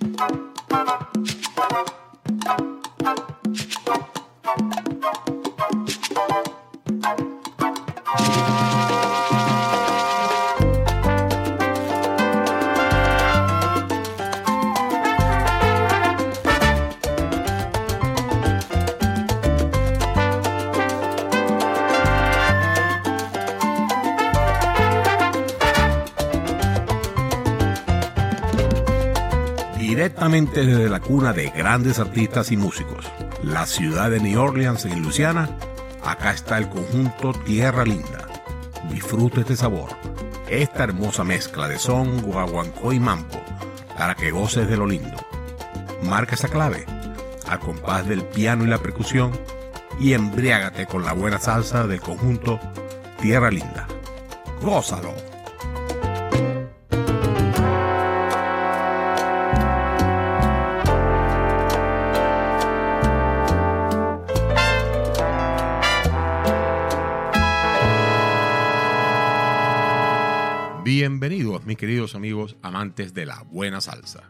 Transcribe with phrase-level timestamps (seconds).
[0.00, 1.35] you
[30.44, 33.06] desde la cuna de grandes artistas y músicos,
[33.42, 35.48] la ciudad de New Orleans en Luisiana,
[36.04, 38.28] acá está el conjunto Tierra Linda.
[38.90, 39.88] Disfrute este sabor,
[40.46, 43.40] esta hermosa mezcla de son, guaguancó y mampo,
[43.96, 45.16] para que goces de lo lindo.
[46.02, 46.84] Marca esa clave,
[47.48, 49.32] al compás del piano y la percusión,
[49.98, 52.60] y embriágate con la buena salsa del conjunto
[53.22, 53.88] Tierra Linda.
[54.60, 55.35] ¡Gózalo!
[72.66, 74.24] Amantes de la buena salsa.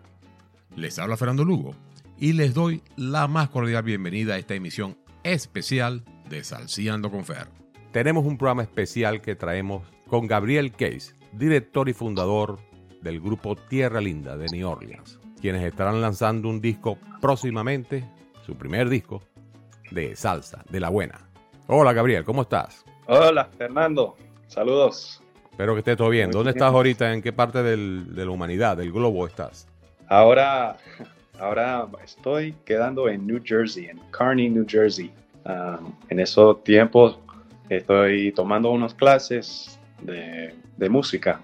[0.76, 1.74] Les habla Fernando Lugo
[2.18, 7.48] y les doy la más cordial bienvenida a esta emisión especial de Salciando con Fer.
[7.92, 12.58] Tenemos un programa especial que traemos con Gabriel Case, director y fundador
[13.00, 18.04] del grupo Tierra Linda de New Orleans, quienes estarán lanzando un disco próximamente,
[18.44, 19.22] su primer disco,
[19.90, 21.30] de salsa, de la buena.
[21.68, 22.84] Hola Gabriel, ¿cómo estás?
[23.06, 25.22] Hola Fernando, saludos.
[25.56, 26.30] Espero que esté todo bien.
[26.30, 27.14] ¿Dónde estás ahorita?
[27.14, 29.66] ¿En qué parte del, de la humanidad, del globo estás?
[30.06, 30.76] Ahora,
[31.40, 35.10] ahora estoy quedando en New Jersey, en Kearney, New Jersey.
[35.46, 37.18] Um, en esos tiempos
[37.70, 41.40] estoy tomando unas clases de, de música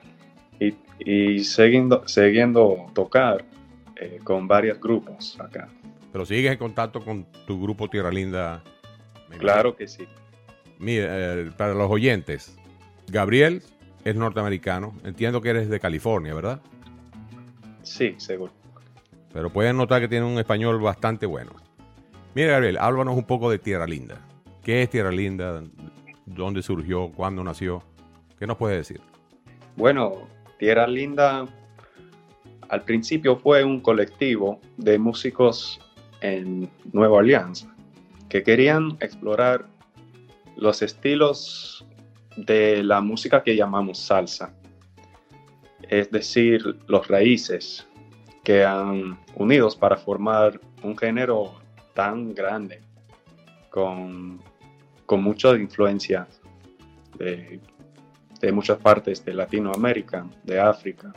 [0.61, 3.43] y, y siguiendo, siguiendo tocar
[3.97, 5.71] eh, con varios grupos acá.
[6.13, 8.63] Pero sigues en contacto con tu grupo Tierra Linda.
[9.39, 10.07] Claro que sí.
[10.79, 12.55] Mira, eh, para los oyentes,
[13.09, 13.63] Gabriel
[14.05, 14.95] es norteamericano.
[15.05, 16.61] Entiendo que eres de California, ¿verdad?
[17.83, 18.53] Sí, seguro.
[19.33, 21.53] Pero pueden notar que tiene un español bastante bueno.
[22.35, 24.19] Mira, Gabriel, háblanos un poco de Tierra Linda.
[24.63, 25.63] ¿Qué es Tierra Linda?
[26.27, 27.11] ¿Dónde surgió?
[27.11, 27.83] ¿Cuándo nació?
[28.39, 29.01] ¿Qué nos puede decir?
[29.77, 31.47] Bueno, Tierra Linda
[32.69, 35.81] al principio fue un colectivo de músicos
[36.23, 37.69] en Nueva Orleans
[38.29, 39.67] que querían explorar
[40.57, 41.85] los estilos
[42.37, 44.55] de la música que llamamos salsa,
[45.89, 47.87] es decir, los raíces
[48.43, 51.55] que han unidos para formar un género
[51.95, 52.81] tan grande,
[53.71, 54.41] con,
[55.07, 56.41] con muchas influencias
[57.19, 57.61] de,
[58.41, 61.13] de muchas partes de Latinoamérica, de África,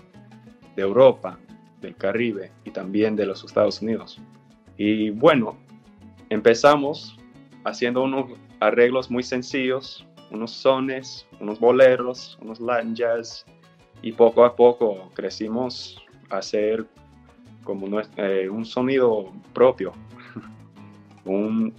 [0.75, 1.39] de Europa,
[1.81, 4.21] del Caribe y también de los Estados Unidos.
[4.77, 5.57] Y bueno,
[6.29, 7.17] empezamos
[7.63, 13.45] haciendo unos arreglos muy sencillos unos sones, unos boleros, unos Latin jazz
[14.01, 16.85] y poco a poco crecimos a hacer
[17.63, 19.93] como eh, un sonido propio,
[21.25, 21.73] un,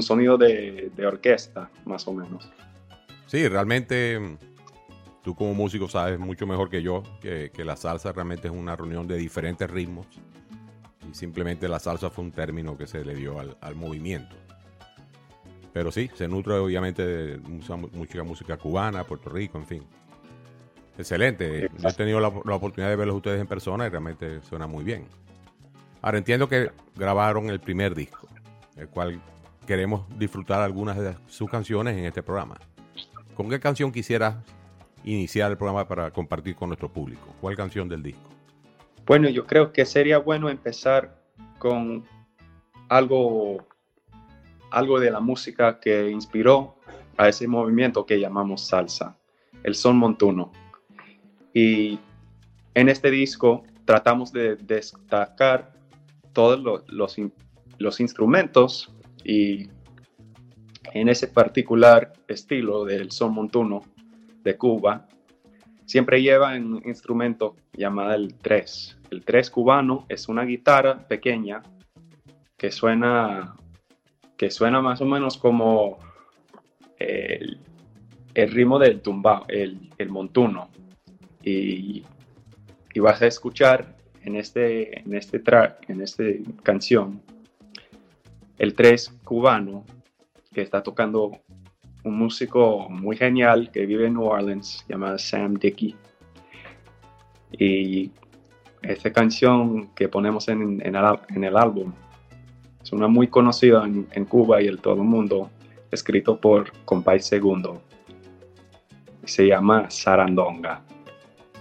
[0.00, 2.48] sonido de, orquesta más o menos.
[3.26, 4.36] Sí, realmente
[5.22, 9.06] tú como músico sabes mucho mejor que yo que, la salsa realmente es una reunión
[9.06, 10.06] de diferentes ritmos
[11.10, 14.41] y simplemente la salsa fue un término que se le dio al movimiento.
[15.72, 19.82] Pero sí, se nutre obviamente de mucha, música cubana, Puerto Rico, en fin.
[20.98, 21.70] Excelente.
[21.78, 25.06] Yo he tenido la, oportunidad de verlos ustedes en persona y realmente suena muy bien.
[26.02, 28.28] Ahora entiendo que grabaron el primer disco,
[28.76, 29.20] el cual
[29.66, 32.58] queremos disfrutar algunas de sus canciones en este programa.
[33.34, 34.36] ¿Con qué canción quisieras
[35.04, 37.34] iniciar el programa para compartir con nuestro público?
[37.40, 38.28] ¿Cuál canción del disco?
[39.06, 41.18] Bueno, yo creo que sería bueno empezar
[41.58, 42.04] con
[42.88, 43.66] algo
[44.72, 46.76] algo de la música que inspiró
[47.16, 49.16] a ese movimiento que llamamos salsa,
[49.62, 50.50] el son montuno.
[51.54, 51.98] Y
[52.74, 55.72] en este disco tratamos de destacar
[56.32, 59.68] todos los, instrumentos y
[60.94, 63.82] en ese particular estilo del son montuno
[64.42, 65.06] de Cuba,
[65.84, 68.98] siempre lleva un instrumento llamado el tres.
[69.10, 71.62] El tres cubano es una guitarra pequeña
[72.56, 73.54] que suena
[74.42, 75.98] que suena más o menos como
[76.98, 77.60] el,
[78.34, 80.68] ritmo del tumbao, el, montuno.
[81.44, 82.02] Y,
[82.96, 83.94] vas a escuchar
[84.24, 86.24] en este, en este track, en esta
[86.64, 87.22] canción,
[88.58, 89.84] el tres cubano
[90.52, 91.38] que está tocando
[92.02, 95.94] un músico muy genial que vive en New Orleans, llamado Sam Dickey.
[97.52, 98.10] Y
[98.82, 101.92] esta canción que ponemos en, en, el, álbum
[102.92, 105.50] es una muy conocida en, Cuba y en todo el mundo,
[105.90, 107.82] escrito por Compay Segundo.
[109.24, 110.82] Se llama Sarandonga.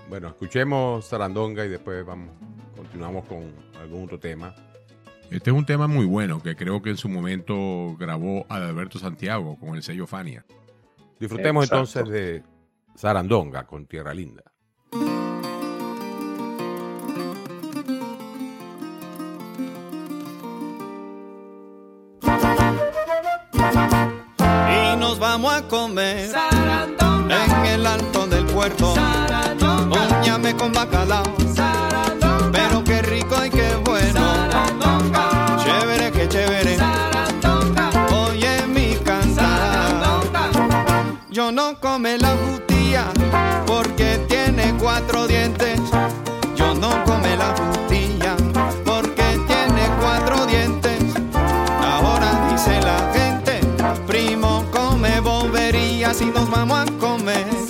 [0.09, 2.35] Bueno, escuchemos Sarandonga y después vamos,
[2.75, 3.45] continuamos con
[3.79, 4.53] algún otro tema.
[5.29, 9.57] Este es un tema muy bueno que creo que en su momento grabó Adalberto Santiago
[9.57, 10.43] con el sello Fania.
[11.17, 12.43] Disfrutemos entonces de
[12.95, 14.50] Sarandonga con Tierra Linda.
[32.53, 34.21] Pero qué rico y qué bueno.
[35.61, 36.77] Chévere, qué chévere.
[38.13, 40.03] Oye mi cantar.
[41.29, 43.05] Yo no come la jutía
[43.65, 45.81] porque tiene cuatro dientes.
[46.55, 48.37] Yo no come la jutía
[48.85, 51.03] porque tiene cuatro dientes.
[51.81, 53.59] Ahora dice la gente,
[54.07, 57.60] primo come boberías y nos vamos a comer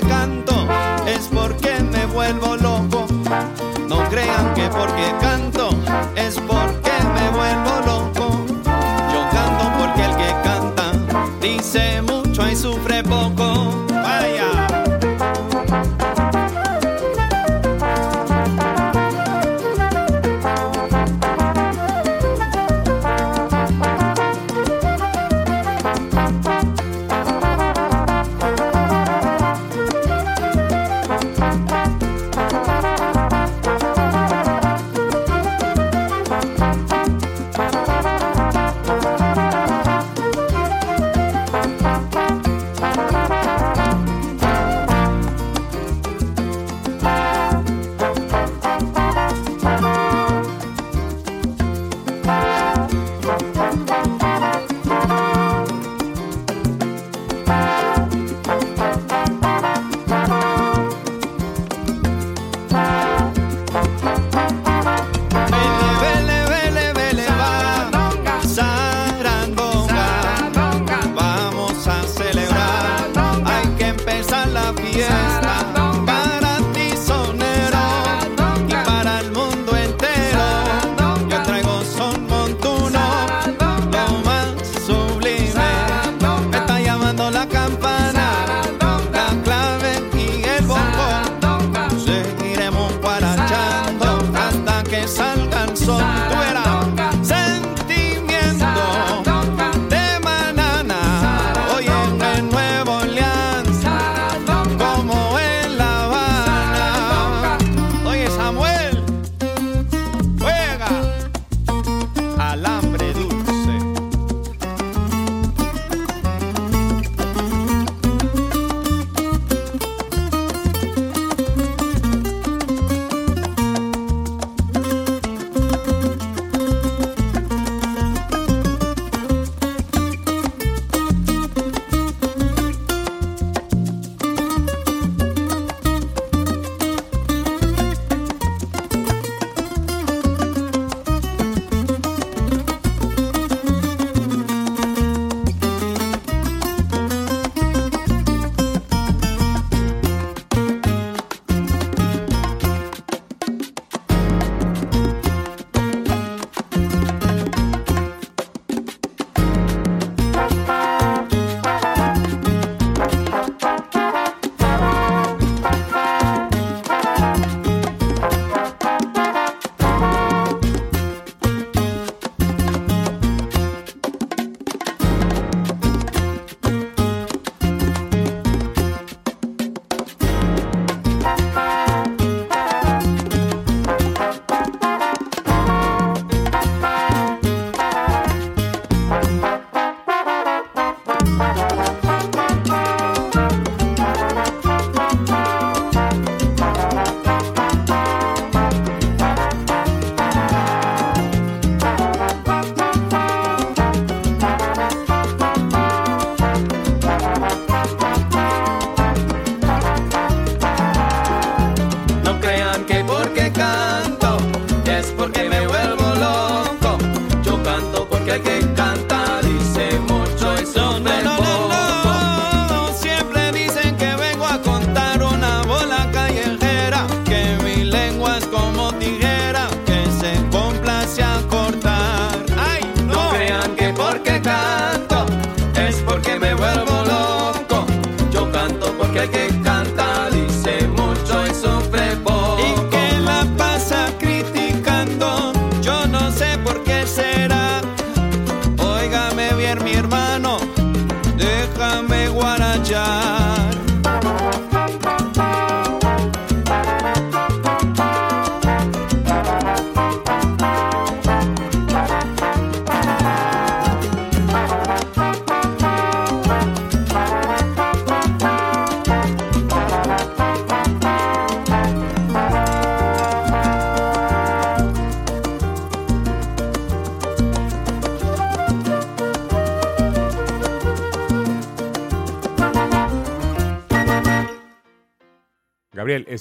[0.00, 0.66] canto
[1.06, 3.06] es porque me vuelvo loco.
[3.88, 5.70] No crean que porque canto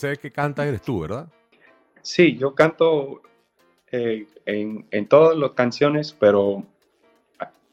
[0.04, 1.30] Ese que canta eres tú, ¿verdad?
[2.02, 3.22] Sí, yo canto
[3.92, 6.66] eh, en, en todas las canciones, pero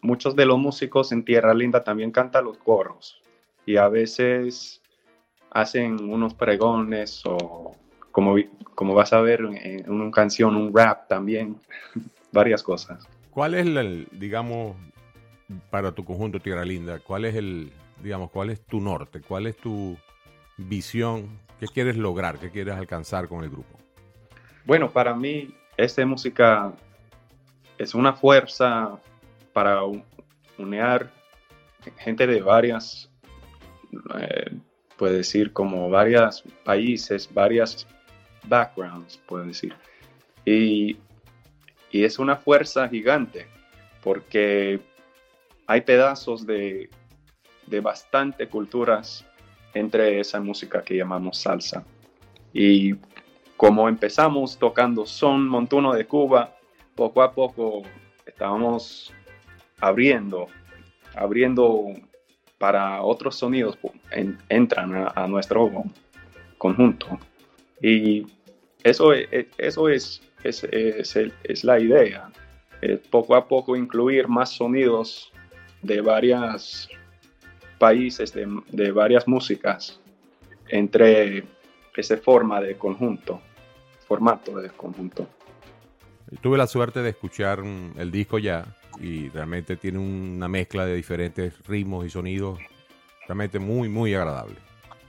[0.00, 3.20] muchos de los músicos en Tierra Linda también cantan los coros
[3.66, 4.80] y a veces
[5.50, 7.74] hacen unos pregones o
[8.12, 8.36] como,
[8.74, 11.56] como vas a ver en una canción, un rap también,
[12.32, 13.08] varias cosas.
[13.30, 14.76] ¿Cuál es el, digamos,
[15.70, 17.72] para tu conjunto Tierra Linda, cuál es el,
[18.02, 19.96] digamos, cuál es tu norte, cuál es tu
[20.56, 21.28] visión,
[21.60, 23.78] qué quieres lograr, qué quieres alcanzar con el grupo?
[24.64, 26.72] Bueno, para mí esta música
[27.78, 28.98] es una fuerza
[29.52, 30.04] para un-
[30.58, 31.08] unir
[31.98, 33.10] gente de varias,
[34.18, 34.50] eh,
[34.96, 37.86] puede decir, como varios países, varias
[38.46, 39.74] backgrounds, puedo decir.
[40.44, 40.98] Y,
[41.90, 43.46] y es una fuerza gigante
[44.02, 44.80] porque
[45.66, 46.90] hay pedazos de,
[47.66, 49.24] de bastante culturas
[49.74, 51.84] entre esa música que llamamos salsa.
[52.52, 52.94] Y
[53.56, 56.56] como empezamos tocando son montuno de Cuba,
[56.94, 57.82] poco a poco
[58.26, 59.12] estábamos
[59.80, 60.46] abriendo,
[61.14, 61.86] abriendo
[62.58, 63.78] para otros sonidos,
[64.10, 65.70] en- entran a, nuestro
[66.58, 67.18] conjunto.
[67.82, 68.26] Y
[68.82, 70.64] eso, es- eso es, es,
[71.44, 72.30] es la idea,
[73.10, 75.32] poco a poco incluir más sonidos
[75.82, 76.88] de varios
[77.80, 79.98] países, de, de varias músicas,
[80.68, 81.44] entre
[81.96, 83.40] esa forma de conjunto,
[84.06, 85.26] formato de conjunto.
[86.42, 87.62] Tuve la suerte de escuchar
[87.96, 92.58] el disco ya y realmente tiene una mezcla de diferentes ritmos y sonidos
[93.26, 94.56] realmente muy, muy agradable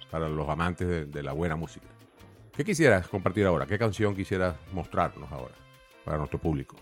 [0.10, 1.88] para los amantes de, de la buena música.
[2.56, 3.66] ¿Qué quisieras compartir ahora?
[3.66, 5.56] ¿Qué canción quisieras mostrarnos ahora
[6.06, 6.78] para nuestro público?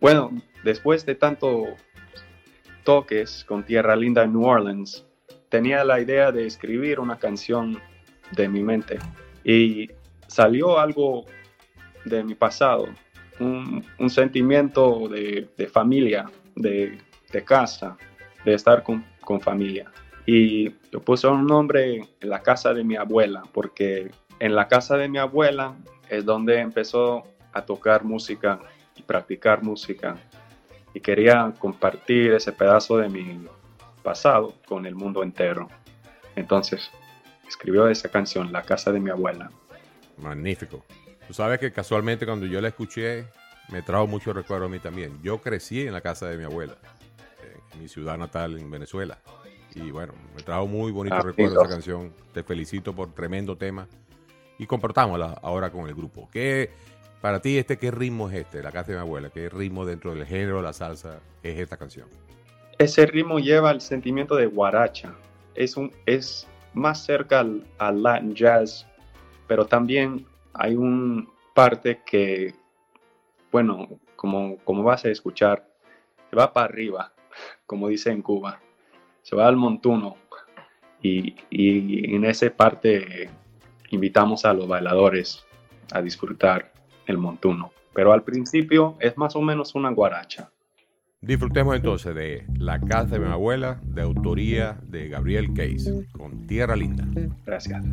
[0.00, 0.30] Bueno,
[0.64, 1.64] después de tanto
[2.84, 5.04] toques con Tierra Linda en New Orleans,
[5.48, 7.80] tenía la idea de escribir una canción
[8.32, 8.98] de mi mente
[9.44, 9.90] y
[10.26, 11.26] salió algo
[12.04, 12.88] de mi pasado,
[13.38, 16.98] un, sentimiento de, familia, de,
[17.32, 17.96] de casa,
[18.44, 19.90] de estar con, con familia.
[20.26, 24.96] Y yo puse un nombre en la casa de mi abuela, porque en la casa
[24.96, 25.74] de mi abuela
[26.08, 28.60] es donde empezó a tocar música
[28.96, 30.16] y practicar música.
[30.94, 33.46] Y quería compartir ese pedazo de mi
[34.02, 35.68] pasado con el mundo entero.
[36.36, 36.90] Entonces,
[37.46, 39.50] escribió esa canción, La casa de mi abuela.
[40.16, 40.84] Magnífico.
[41.26, 43.26] Tú sabes que casualmente cuando yo la escuché
[43.70, 45.20] me trajo mucho recuerdo a mí también.
[45.22, 46.76] Yo crecí en la casa de mi abuela,
[47.72, 49.18] en mi ciudad natal en Venezuela.
[49.74, 52.12] Y bueno, me trajo muy bonito Ah, recuerdo esa canción.
[52.32, 53.86] Te felicito por tremendo tema.
[54.58, 56.28] Y compartámosla ahora con el grupo.
[56.32, 56.70] ¿Qué,
[57.20, 59.30] para ti, este, qué ritmo es este, la casa de mi abuela?
[59.30, 62.08] ¿Qué ritmo dentro del género de la salsa es esta canción?
[62.78, 65.14] Ese ritmo lleva el sentimiento de guaracha.
[65.54, 68.86] Es, un, es más cerca al, al Latin jazz,
[69.46, 72.54] pero también hay una parte que,
[73.52, 73.86] bueno,
[74.16, 75.68] como, como vas a escuchar,
[76.30, 77.12] se va para arriba,
[77.66, 78.60] como dice en Cuba.
[79.22, 80.16] Se va al montuno.
[81.02, 83.30] Y, y en esa parte
[83.90, 85.44] invitamos a los bailadores
[85.92, 86.72] a disfrutar
[87.10, 87.72] el montuno.
[87.94, 90.50] Pero al principio es más o menos una guaracha.
[91.22, 96.74] Disfrutemos entonces de La casa de mi abuela, de autoría de Gabriel Case, con Tierra
[96.74, 97.04] Linda.
[97.44, 97.84] Gracias.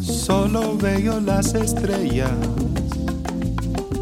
[0.00, 2.32] Solo veo las estrellas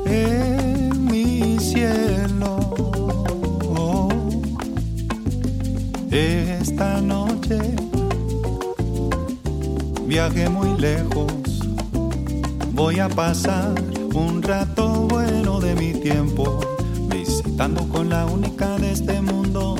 [0.07, 2.59] en mi cielo.
[3.75, 4.09] Oh,
[6.13, 7.59] esta noche
[10.11, 11.33] viaje muy lejos.
[12.73, 13.73] Voy a pasar
[14.13, 16.59] un rato bueno de mi tiempo,
[17.07, 19.77] visitando con la única de este mundo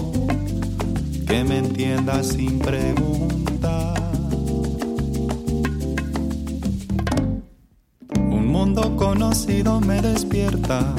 [1.27, 3.99] que me entienda sin preguntar.
[8.17, 10.95] Un mundo conocido me despierta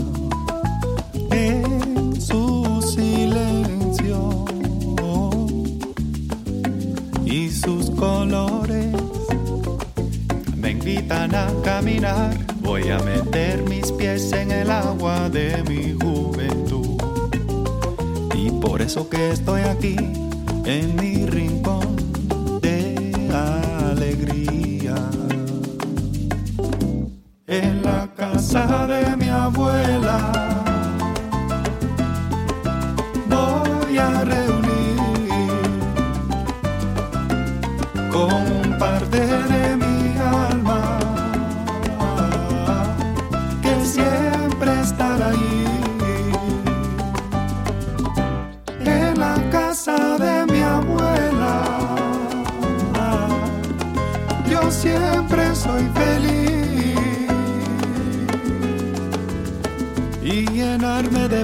[12.61, 16.97] Voy a meter mis pies en el agua de mi juventud.
[18.35, 19.95] Y por eso que estoy aquí,
[20.65, 21.80] en mi rincón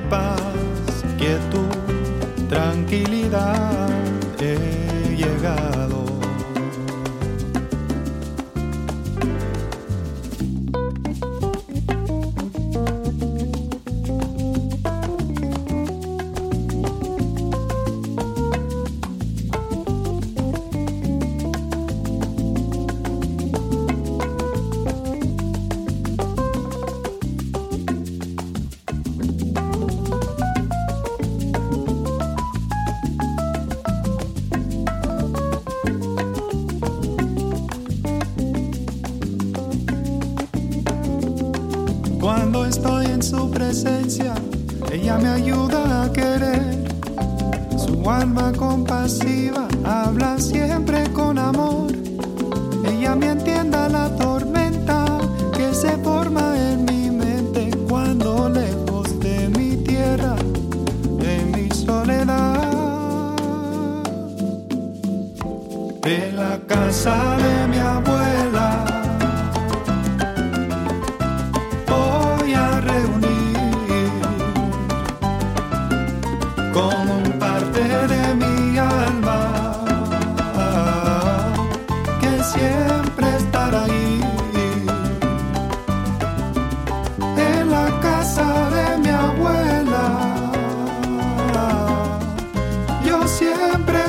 [0.10, 1.68] paz quietud
[2.50, 3.87] tranquilidad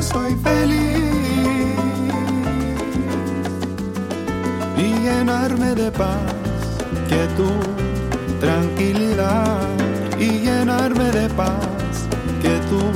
[0.02, 0.98] soy feliz.
[4.76, 6.38] Y llenarme de paz
[7.08, 7.64] quietud,
[8.40, 9.66] tranquilidad.
[10.18, 12.06] Y llenarme de paz,
[12.42, 12.94] quietud,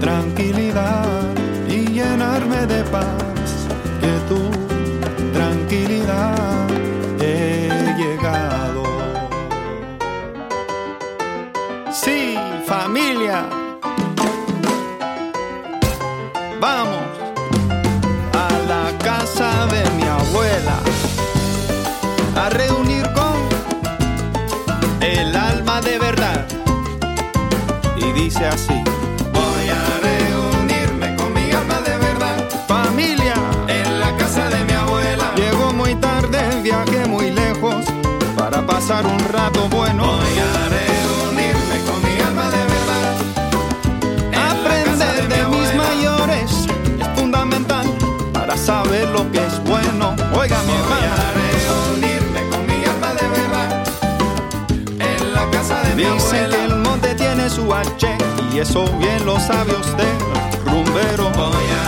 [0.00, 1.34] tranquilidad.
[1.68, 3.48] Y llenarme de paz,
[4.00, 4.50] quietud,
[5.32, 6.51] tranquilidad.
[38.66, 40.04] Para pasar un rato bueno.
[40.04, 43.14] Voy a reunirme con mi alma de verdad.
[44.50, 46.50] Aprender de, mis mayores
[47.00, 47.86] es fundamental
[48.32, 50.14] para saber lo que es bueno.
[50.34, 51.32] Oiga, mi hermana.
[55.96, 58.08] Dicen que el monte tiene su H
[58.52, 60.14] y eso bien lo sabe usted,
[60.64, 61.30] rumbero.
[61.30, 61.81] Voy a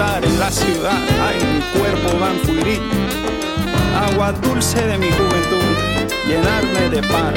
[0.00, 2.80] en la ciudad, ay, mi cuerpo va a fuirir.
[3.94, 5.76] Agua dulce de mi juventud,
[6.26, 7.34] llenarme de paz,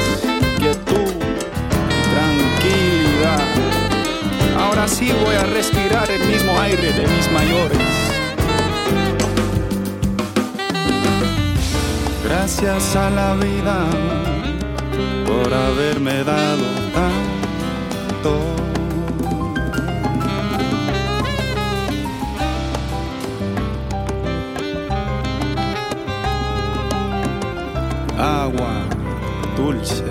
[0.58, 1.14] quietud
[2.14, 3.44] tranquilidad.
[4.58, 7.78] Ahora sí voy a respirar el mismo aire de mis mayores.
[12.24, 13.86] Gracias a la vida
[15.26, 18.63] por haberme dado tanto.
[28.24, 28.88] Agua
[29.58, 30.06] dulce.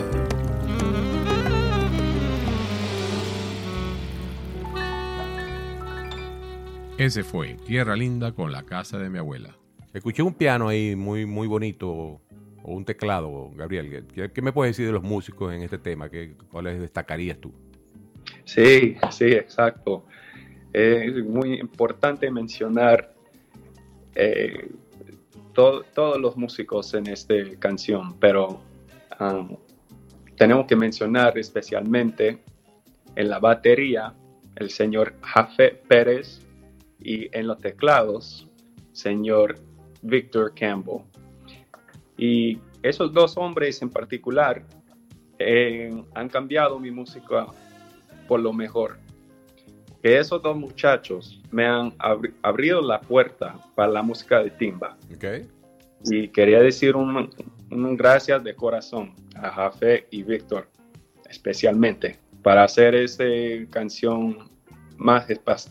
[6.99, 9.57] Ese fue Tierra Linda con la casa de mi abuela.
[9.95, 12.21] Escuché un piano ahí muy, muy bonito, o
[12.65, 14.07] un teclado, Gabriel.
[14.15, 16.11] ¿Qué, qué me puedes decir de los músicos en este tema?
[16.11, 17.51] ¿Qué, ¿Cuáles destacarías tú?
[18.45, 20.05] Sí, sí, exacto.
[20.71, 23.15] Es muy importante mencionar
[24.15, 24.69] eh,
[25.53, 28.61] todos los músicos en esta canción, pero
[29.21, 29.57] um,
[30.37, 32.43] tenemos que mencionar especialmente
[33.17, 34.15] en la batería
[34.57, 36.41] el señor Jafe Pérez
[37.01, 38.49] y en los teclados,
[38.93, 39.57] señor
[40.03, 41.03] Victor Campbell.
[42.17, 44.65] Y esos dos hombres en particular
[45.39, 47.47] eh, han cambiado mi música
[48.29, 48.99] por lo mejor.
[50.03, 51.95] Que esos dos muchachos me han
[52.43, 54.97] abrido la puerta para la música de timba.
[56.05, 57.31] Y quería decir un,
[57.71, 60.69] un, gracias de corazón a Jafe y Víctor,
[61.31, 63.25] especialmente, para hacer esa
[63.71, 64.51] canción
[64.97, 65.27] más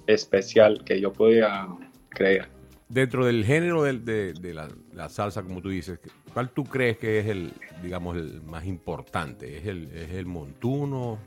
[0.08, 1.68] especial que yo podía
[2.10, 2.48] creer.
[2.88, 4.54] Dentro del género de,
[4.94, 6.00] la, salsa, como tú dices,
[6.34, 9.58] ¿cuál tú crees que es el, digamos, el más importante?
[9.58, 11.18] ¿Es el, es el montuno?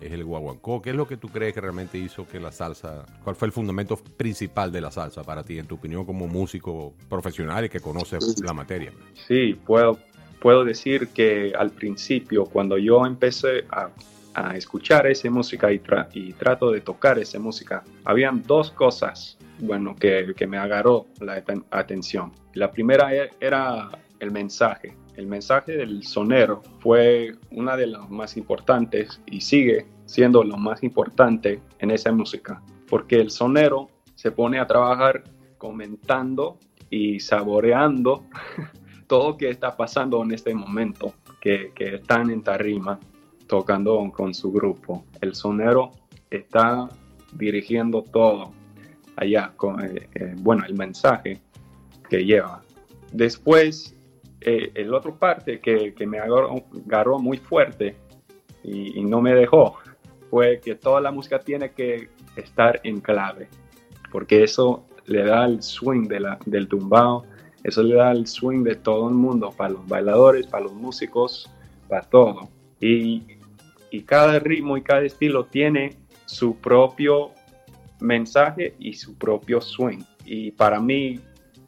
[0.00, 0.80] ¿Es el guaguancó?
[0.80, 3.52] ¿Qué es lo que tú crees que realmente hizo que la salsa, cuál fue el
[3.52, 7.80] fundamento principal de la salsa para ti, en tu opinión, como músico profesional y que
[7.80, 8.92] conoce la materia?
[9.26, 9.98] Sí, puedo,
[10.40, 13.90] puedo decir que al principio, cuando yo empecé a
[14.54, 15.80] escuchar esa música y,
[16.14, 21.42] y, trato de tocar esa música, habían dos cosas, bueno, que, que me agarró la
[21.70, 22.32] atención.
[22.54, 24.94] La primera e, era el mensaje.
[25.20, 30.82] El mensaje del sonero fue una de las más importantes y sigue siendo lo más
[30.82, 35.24] importante en esa música, porque el sonero se pone a trabajar
[35.58, 38.24] comentando y saboreando
[39.08, 42.98] todo lo que está pasando en este momento que, que están en tarima
[43.46, 45.04] tocando con su grupo.
[45.20, 45.92] El sonero
[46.30, 46.88] está
[47.34, 48.52] dirigiendo todo
[49.16, 51.42] allá, con, eh, eh, bueno, el mensaje
[52.08, 52.62] que lleva.
[53.12, 53.94] Después,
[54.40, 57.96] eh, el otro parte que, me agarró, muy fuerte
[58.62, 59.78] y, no me dejó
[60.30, 63.48] fue que toda la música tiene que estar en clave,
[64.12, 67.24] porque eso le da el swing de la, del tumbao,
[67.64, 71.50] eso le da el swing de todo el mundo, para los bailadores, para los músicos,
[71.88, 72.48] para todo.
[72.80, 73.24] Y
[73.90, 77.32] y cada ritmo y cada estilo tiene su propio
[78.00, 80.02] mensaje y su propio swing.
[80.24, 81.20] Y para mí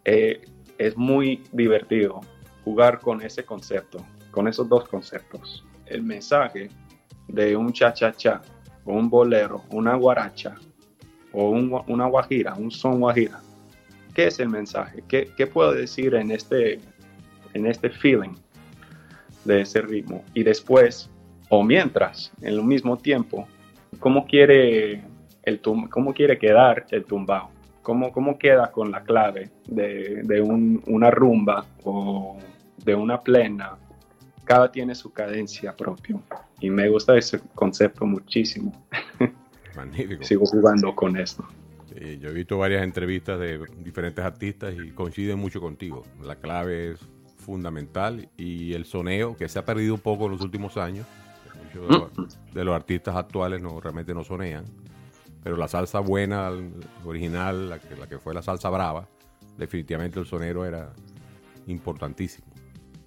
[0.04, 0.40] eh,
[0.78, 2.20] es muy divertido
[2.64, 5.64] jugar con ese concepto, con esos dos conceptos.
[5.86, 6.70] El mensaje
[7.28, 8.42] de un cha-cha-cha,
[8.84, 10.56] o un bolero, una guaracha,
[11.32, 13.40] o una guajira, un son guajira.
[14.14, 15.02] ¿Qué es el mensaje?
[15.08, 16.80] ¿Qué, ¿Qué, puedo decir en este,
[17.54, 18.34] en este feeling
[19.44, 20.22] de ese ritmo?
[20.34, 21.08] Y después
[21.54, 23.46] o mientras, en el mismo tiempo,
[23.98, 25.02] cómo quiere,
[25.42, 27.50] el cómo quiere quedar el tumbao,
[27.82, 32.38] cómo, cómo queda con la clave de, de una rumba o
[32.84, 33.76] de una plena.
[34.44, 36.16] Cada tiene su cadencia propia
[36.60, 38.72] y me gusta ese concepto muchísimo.
[39.76, 40.24] Magnífico.
[40.24, 41.46] Sigo jugando con esto.
[42.20, 46.02] yo he visto varias entrevistas de diferentes artistas y coinciden mucho contigo.
[46.22, 47.00] La clave es
[47.36, 51.06] fundamental y el soneo que se ha perdido un poco en los últimos años
[51.74, 52.54] Mm.
[52.54, 54.64] de los, artistas actuales no realmente no sonean.
[55.42, 56.50] Pero la salsa buena,
[57.04, 59.08] original, la que, la que fue la salsa brava,
[59.58, 60.92] definitivamente el sonero era
[61.66, 62.46] importantísimo.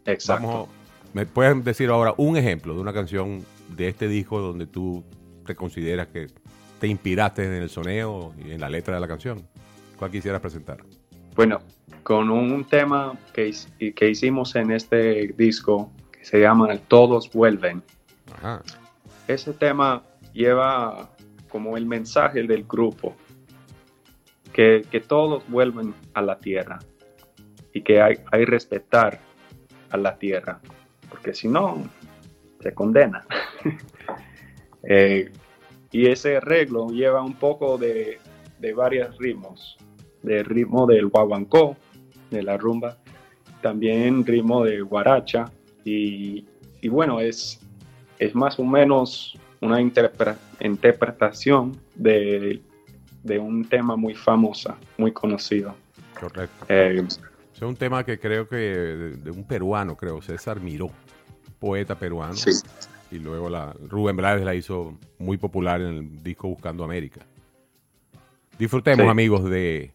[0.06, 0.70] Exacto.
[1.14, 5.04] ¿Me puedes decir ahora un ejemplo de una canción de este disco donde tú
[5.46, 6.28] te consideras que
[6.80, 9.48] te inspiraste en el soneo y en la letra de la canción?
[9.98, 10.84] ¿Cuál quisieras presentar?
[11.36, 11.60] Bueno,
[12.04, 13.54] con un tema que,
[13.96, 17.82] que hicimos en este disco que se llama Todos Vuelven.
[19.28, 21.10] Ese tema lleva
[21.50, 23.16] como el mensaje del grupo,
[24.52, 26.80] que, todos vuelven a la tierra
[27.74, 29.20] y que hay, hay respetar
[29.90, 30.60] a la tierra,
[31.10, 31.84] porque si no,
[32.62, 33.26] se condena.
[34.88, 35.32] Eh,
[35.92, 38.20] y ese arreglo lleva un poco de,
[38.60, 39.78] de varios ritmos,
[40.22, 41.76] del ritmo del guaguancó,
[42.30, 42.96] de la rumba,
[43.64, 45.52] también ritmo de guaracha,
[45.84, 46.46] y,
[46.82, 47.60] y bueno, es,
[48.20, 52.62] es más o menos una interpretación de,
[53.40, 55.76] un tema muy famoso, muy conocido.
[56.20, 56.66] Correcto.
[56.70, 57.04] Eh,
[57.56, 60.90] es un tema que creo que de, un peruano, creo, César Miró,
[61.60, 62.36] poeta peruano.
[62.36, 62.52] Sí.
[63.12, 67.22] Y luego la, Rubén Blades la hizo muy popular en el disco Buscando América.
[68.60, 69.94] Disfrutemos, amigos, de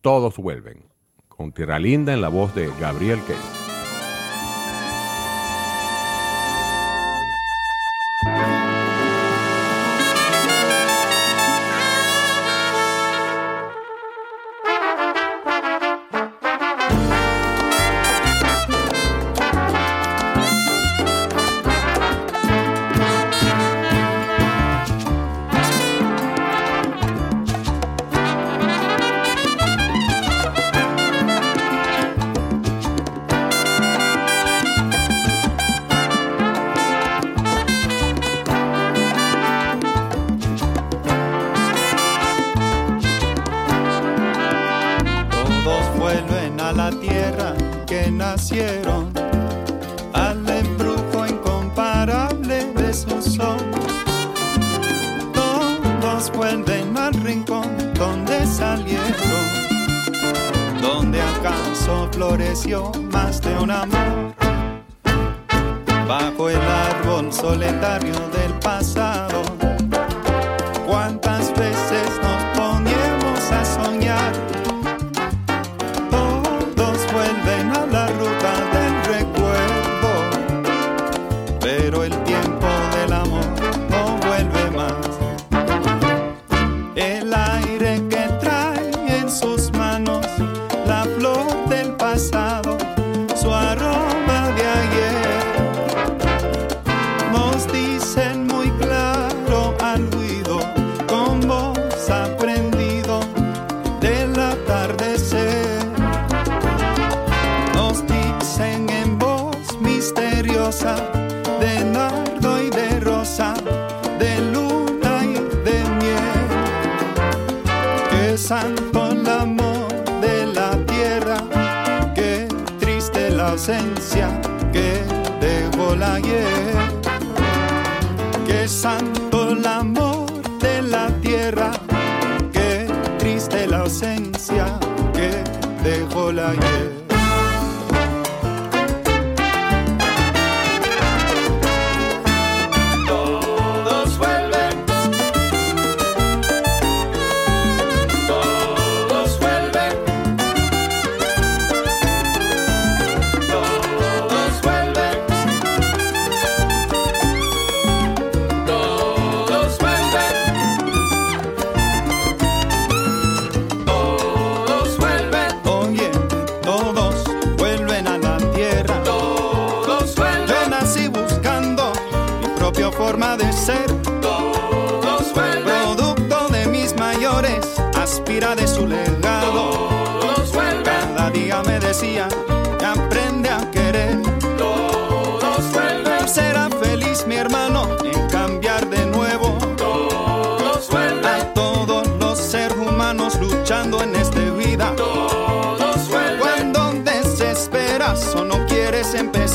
[0.00, 0.84] Todos Vuelven,
[1.28, 3.59] con Tierra Linda en la voz de Gabriel Key.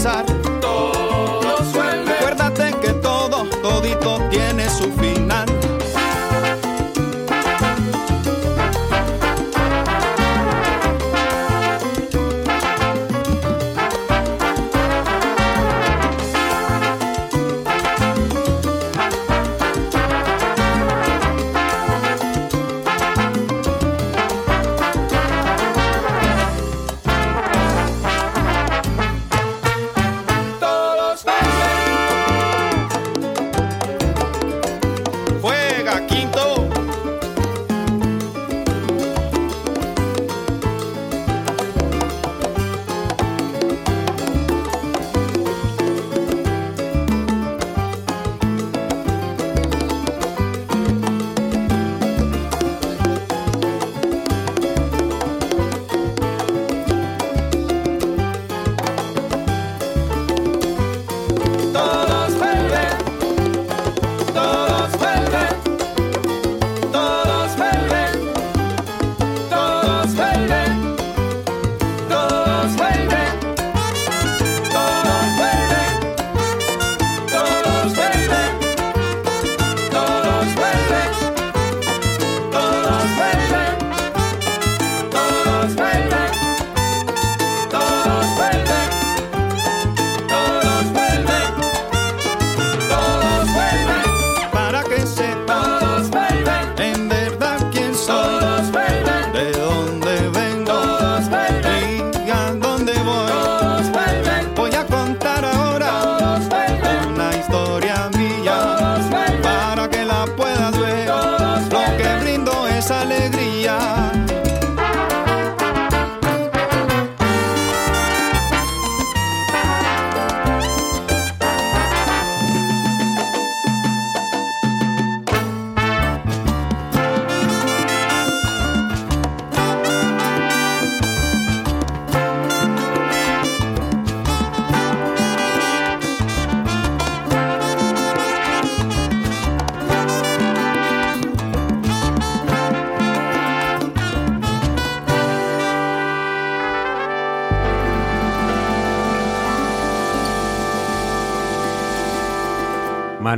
[0.06, 0.45] Quieres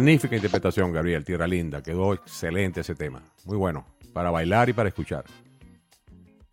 [0.08, 1.84] Magnífica interpretación, Gabriel, Tierra Linda.
[1.84, 3.22] Quedó excelente ese tema.
[3.44, 5.26] Muy bueno, para bailar y para escuchar.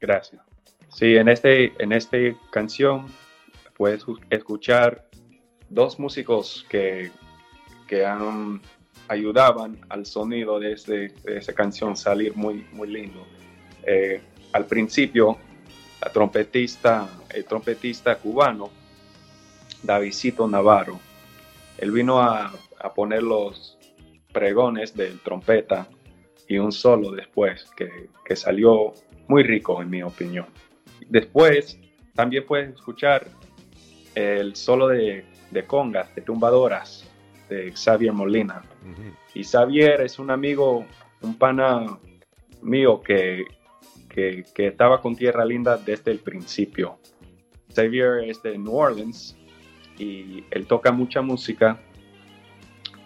[0.00, 0.42] Gracias.
[0.88, 2.16] Sí, en este, en esta
[2.50, 3.06] canción
[3.76, 5.08] puedes escuchar
[5.68, 7.12] dos músicos que,
[7.86, 8.04] que
[9.06, 13.24] ayudaban al sonido de, ese, de esa canción salir muy, muy lindo.
[13.86, 14.20] Eh,
[14.52, 15.38] al principio,
[16.02, 18.72] la trompetista, el trompetista cubano,
[19.80, 20.98] Davidito Navarro,
[21.78, 22.52] él vino a,
[22.84, 23.78] a poner los
[24.32, 25.88] pregones del trompeta
[26.46, 28.92] y un solo después, que, que, salió
[29.26, 30.46] muy rico en mi opinión.
[31.08, 31.78] Después
[32.14, 33.26] también puedes escuchar
[34.14, 37.10] el solo de, de congas, de tumbadoras,
[37.48, 38.62] de Xavier Molina.
[39.34, 40.84] Y Xavier es un amigo,
[41.22, 41.98] un pana
[42.60, 43.44] mío que,
[44.10, 46.98] que, que, estaba con Tierra Linda desde el principio.
[47.74, 49.36] Xavier es de New Orleans
[49.98, 51.80] y él toca mucha música,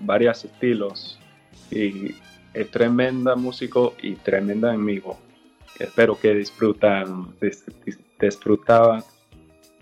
[0.00, 1.18] varios estilos
[1.70, 2.14] y
[2.54, 5.18] es tremenda músico y tremenda amigo.
[5.78, 7.34] Espero que disfrutan,
[8.20, 9.04] disfrutaban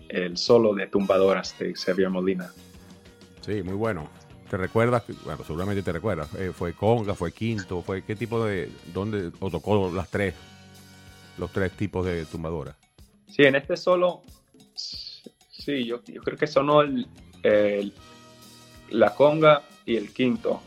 [0.09, 2.51] el solo de tumbadoras de Xavier Molina.
[3.41, 4.09] Sí, muy bueno.
[4.49, 5.03] ¿Te recuerdas?
[5.25, 6.33] Bueno, seguramente te recuerdas.
[6.35, 7.81] Eh, ¿Fue conga, fue quinto?
[7.81, 8.69] fue ¿Qué tipo de...
[8.93, 10.35] dónde o tocó las tres?
[11.37, 12.75] Los tres tipos de tumbadoras.
[13.27, 14.21] Sí, en este solo...
[14.75, 17.07] Sí, yo, yo creo que sonó el,
[17.43, 17.93] el,
[18.89, 20.61] la conga y el quinto.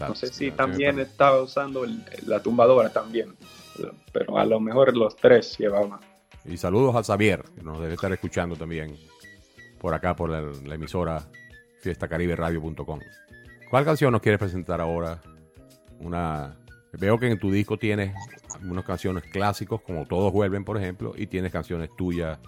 [0.00, 3.34] no sé si también estaba usando el, la tumbadora también,
[4.12, 5.98] pero a lo mejor los tres llevaban.
[6.44, 8.96] Y saludos a Xavier, que nos debe estar escuchando también
[9.80, 11.26] por acá, por la, la emisora
[11.80, 13.00] fiestacariberadio.com.
[13.68, 15.20] ¿Cuál canción nos quieres presentar ahora?
[16.00, 16.56] Una
[16.98, 18.14] Veo que en tu disco tienes
[18.62, 22.38] unas canciones clásicos, como Todos Vuelven, por ejemplo, y tienes canciones tuyas,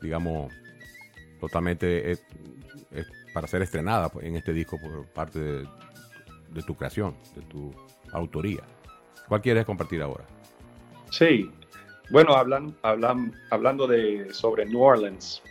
[0.00, 0.52] digamos,
[1.40, 2.18] totalmente eh,
[3.34, 5.68] para ser estrenadas en este disco por parte de,
[6.50, 7.74] de, tu creación, de tu
[8.12, 8.62] autoría.
[9.28, 10.24] ¿Cuál quieres compartir ahora?
[11.10, 11.50] Sí,
[12.10, 15.42] bueno, hablan, hablan, hablando de sobre New Orleans,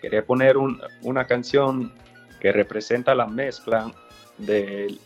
[0.00, 1.92] quería poner un, una canción
[2.40, 3.90] que representa la mezcla
[4.36, 5.00] del,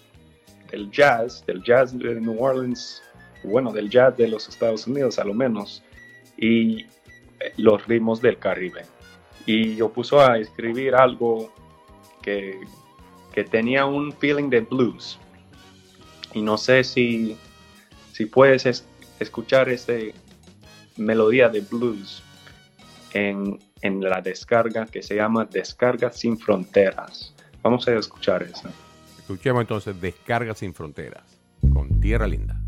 [0.72, 3.02] del, jazz, del jazz de New Orleans,
[3.44, 5.84] bueno, del jazz de los Estados Unidos a lo menos,
[6.36, 8.82] y eh, los ritmos del Caribe.
[9.46, 11.52] Y yo puso a escribir algo
[13.32, 15.16] que, tenía un feeling de blues.
[16.34, 17.36] Y no sé si,
[18.12, 18.84] si puedes es,
[19.20, 19.92] escuchar esa
[20.96, 22.22] melodía de blues
[23.12, 27.32] en, en la descarga que se llama Descarga sin Fronteras.
[27.62, 28.68] Vamos a escuchar eso.
[29.18, 31.38] Escuchemos entonces Descarga sin Fronteras
[31.72, 32.60] con Tierra Linda.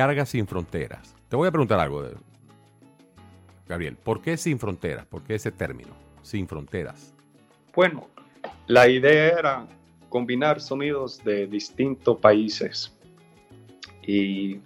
[0.00, 1.14] Descarga sin fronteras.
[1.28, 2.16] Te voy a preguntar algo, de-
[3.68, 3.96] Gabriel.
[4.02, 5.04] ¿Por qué sin fronteras?
[5.04, 5.90] ¿Por qué ese término?
[6.22, 7.12] Sin fronteras.
[7.74, 8.08] Bueno,
[8.66, 9.66] la idea era
[10.08, 12.96] combinar sonidos de distintos países.
[14.02, 14.60] Y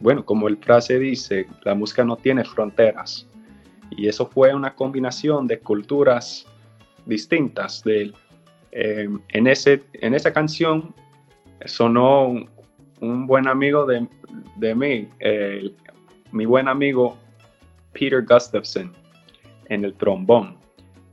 [0.00, 3.24] bueno, como el frase dice, la música no tiene fronteras.
[3.92, 6.44] Y eso fue una combinación de culturas
[7.04, 7.84] distintas.
[7.86, 8.10] Eh,
[9.28, 10.92] en, ese, en esa canción
[11.66, 12.34] sonó
[13.00, 14.08] un buen amigo de,
[14.56, 15.08] de mí,
[16.32, 17.16] mi buen amigo
[17.92, 18.92] Peter Gustafson,
[19.68, 20.56] en el trombón.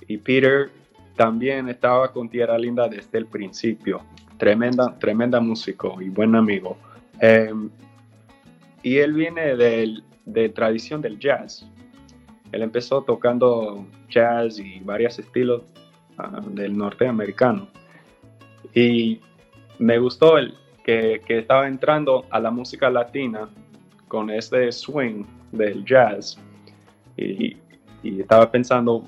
[0.07, 0.69] Y Peter
[1.15, 4.01] también estaba con Tierra Linda desde el principio.
[4.37, 6.77] Tremenda, tremenda músico y buen amigo.
[7.21, 7.53] Eh,
[8.81, 11.65] y él viene del- de tradición del jazz.
[12.51, 15.61] Él empezó tocando jazz y varios estilos
[16.17, 17.67] ah, del norteamericano.
[18.73, 19.19] Y
[19.79, 20.53] me gustó el
[20.83, 23.49] que, estaba entrando a la música latina
[24.07, 26.37] con este swing del jazz.
[27.17, 27.57] Y,
[28.01, 29.07] y estaba pensando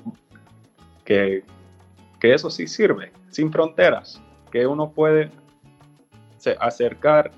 [1.04, 1.44] que,
[2.18, 5.30] que eso sí sirve, sin fronteras, que uno puede
[6.60, 7.30] acercar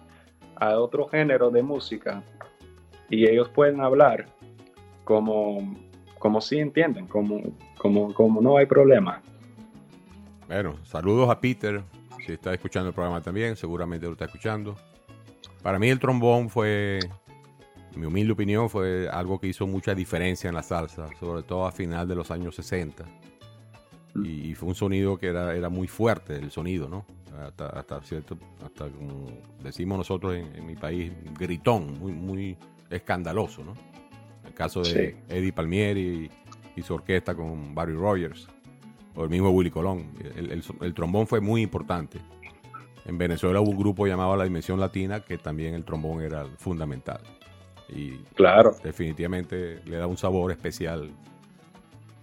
[0.57, 2.22] a otro género de música
[3.09, 4.26] y ellos pueden hablar
[5.05, 5.74] como,
[6.18, 7.41] como entienden, como,
[7.78, 9.22] como, como no hay problema.
[10.47, 11.82] Bueno, saludos a Peter.
[12.29, 14.76] Si está escuchando el programa también, seguramente lo está escuchando.
[15.62, 16.99] Para mí el trombón fue,
[17.95, 21.66] en mi humilde opinión, fue algo que hizo mucha diferencia en la salsa, sobre todo
[21.66, 23.03] a final de los años 60.
[24.16, 27.07] Y, y fue un sonido que era, era muy fuerte, el sonido, ¿no?
[27.41, 29.29] Hasta, hasta cierto, hasta como
[29.62, 32.59] decimos nosotros en, en mi país, gritón, muy, muy
[32.91, 33.72] escandaloso, ¿no?
[34.45, 35.35] El caso de Sí.
[35.35, 36.31] Eddie Palmieri
[36.76, 38.49] y su orquesta con Barry Rogers
[39.19, 40.12] o el mismo Willy Colón.
[40.37, 42.21] El, el- el trombón fue muy importante.
[43.05, 47.21] En Venezuela hubo un grupo llamado La Dimensión Latina que también el trombón era fundamental.
[47.89, 48.77] Y Claro.
[48.85, 51.11] definitivamente le da un sabor especial.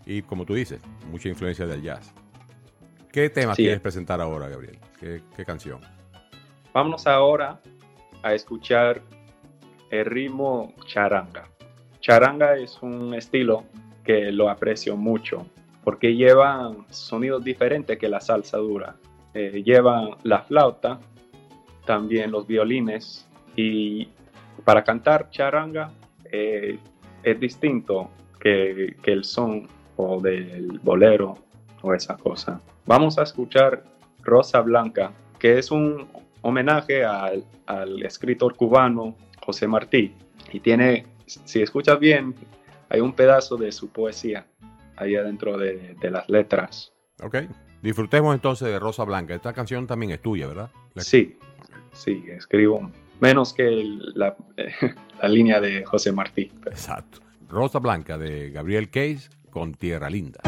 [0.05, 0.79] Y como tú dices,
[1.11, 2.13] mucha influencia del jazz.
[3.11, 3.63] ¿Qué tema Sí.
[3.63, 4.77] quieres presentar ahora, Gabriel?
[4.99, 5.81] ¿Qué, qué canción?
[6.73, 7.59] Vámonos ahora
[8.21, 9.01] a escuchar
[9.89, 11.49] el ritmo charanga.
[11.99, 13.63] Charanga es un estilo
[14.03, 15.47] que lo aprecio mucho
[15.85, 18.95] porque lleva sonidos diferentes que la salsa dura.
[19.35, 20.99] Eh, lleva la flauta,
[21.85, 24.09] también los violines y
[24.65, 25.91] para cantar charanga
[26.31, 26.79] eh,
[27.21, 28.09] es distinto
[28.39, 31.37] que, que el son o del bolero
[31.83, 32.59] o esa cosa.
[32.87, 33.83] Vamos a escuchar
[34.23, 36.07] Rosa Blanca, que es un
[36.41, 39.15] homenaje al, al escritor cubano
[39.45, 40.15] José Martí.
[40.51, 42.33] Y tiene, si escuchas bien,
[42.89, 44.47] hay un pedazo de su poesía
[44.97, 46.93] ahí adentro de, de las letras.
[47.23, 47.37] Ok.
[47.81, 49.35] Disfrutemos entonces de Rosa Blanca.
[49.35, 50.71] Esta canción también es tuya, ¿verdad?
[50.93, 51.37] La- Sí,
[51.93, 53.69] sí, escribo menos que
[54.15, 54.35] la,
[55.21, 56.51] la línea de José Martí.
[56.65, 57.19] Exacto.
[57.47, 60.39] Rosa Blanca de Gabriel Case con Tierra Linda.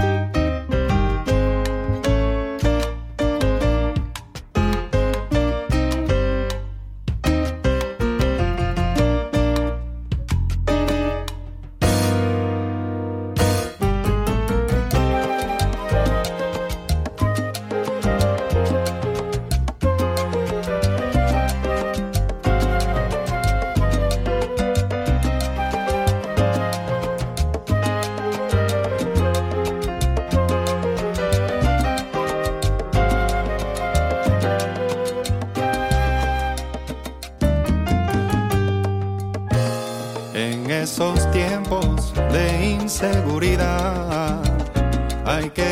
[45.37, 45.66] Hay que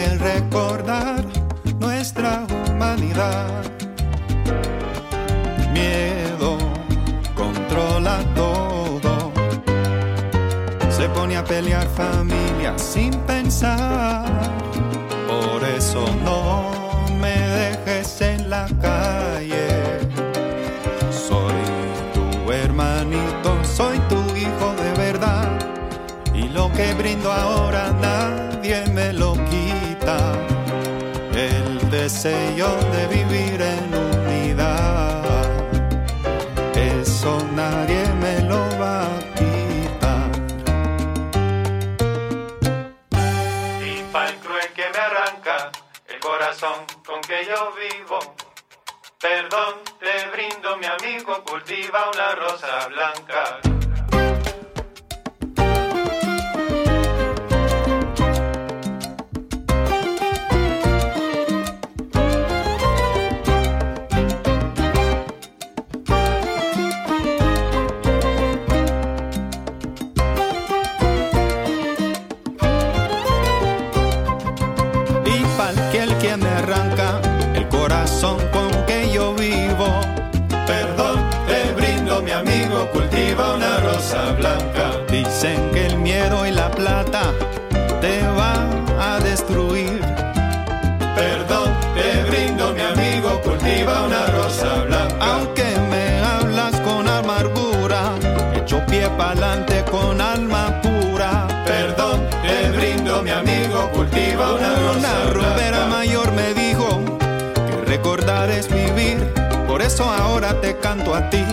[109.86, 111.44] eso ahora te canto a ti.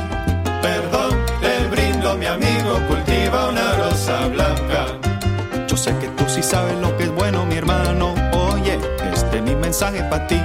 [0.62, 1.10] Perdón,
[1.40, 4.86] te brindo mi amigo, cultiva una rosa blanca.
[5.68, 8.14] Yo sé que tú sí sabes lo que es bueno, mi hermano.
[8.32, 8.78] Oye,
[9.12, 10.40] este es mi mensaje para ti.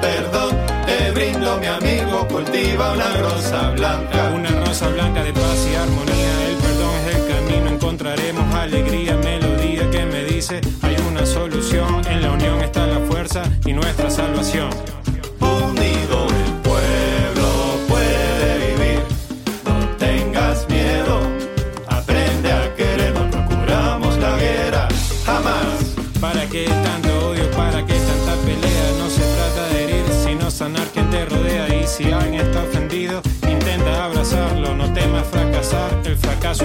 [0.00, 0.56] Perdón,
[0.86, 4.32] te brindo mi amigo, cultiva una rosa blanca.
[4.34, 6.48] Una rosa blanca de paz y armonía.
[6.48, 12.02] El perdón es el camino, encontraremos alegría, melodía que me dice hay una solución.
[12.08, 14.70] En la unión está la fuerza y nuestra salvación.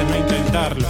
[0.04, 0.87] No intentarlo.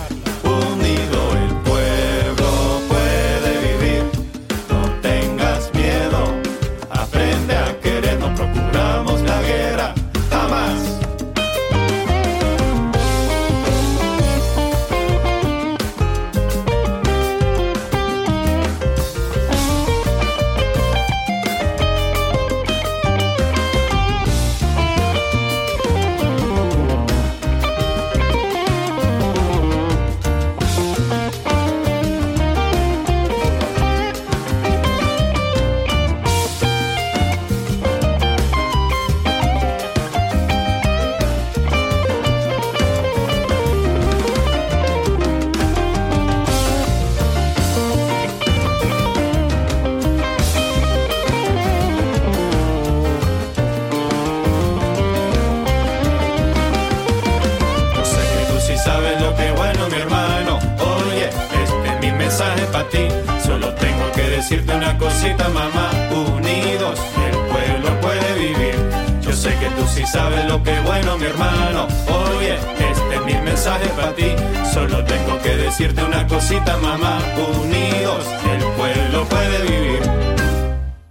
[64.49, 65.91] Decirte una cosita, mamá.
[66.09, 68.75] Unidos, el pueblo puede vivir.
[69.21, 71.85] Yo sé que tú sí sabes lo que es bueno, mi hermano.
[72.07, 74.31] Oye, este es mi mensaje para ti.
[74.71, 77.19] Solo tengo que decirte una cosita, mamá.
[77.61, 79.99] Unidos, el pueblo puede vivir.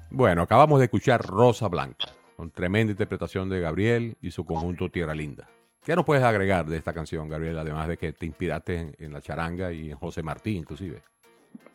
[0.08, 2.06] Bueno, acabamos de escuchar Rosa Blanca,
[2.38, 5.46] con tremenda interpretación de Gabriel y su conjunto Tierra Linda.
[5.84, 9.12] ¿Qué nos puedes agregar de esta canción, Gabriel, además de que te inspiraste en, en
[9.12, 11.02] la charanga y en José Martí, inclusive?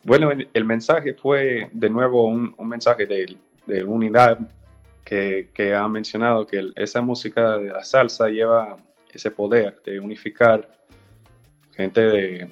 [0.03, 4.39] Bueno, el, mensaje fue de nuevo un, un mensaje de, de unidad
[5.05, 8.77] que, que ha mencionado que esa música de la salsa lleva
[9.11, 10.67] ese poder de unificar
[11.75, 12.49] gente de,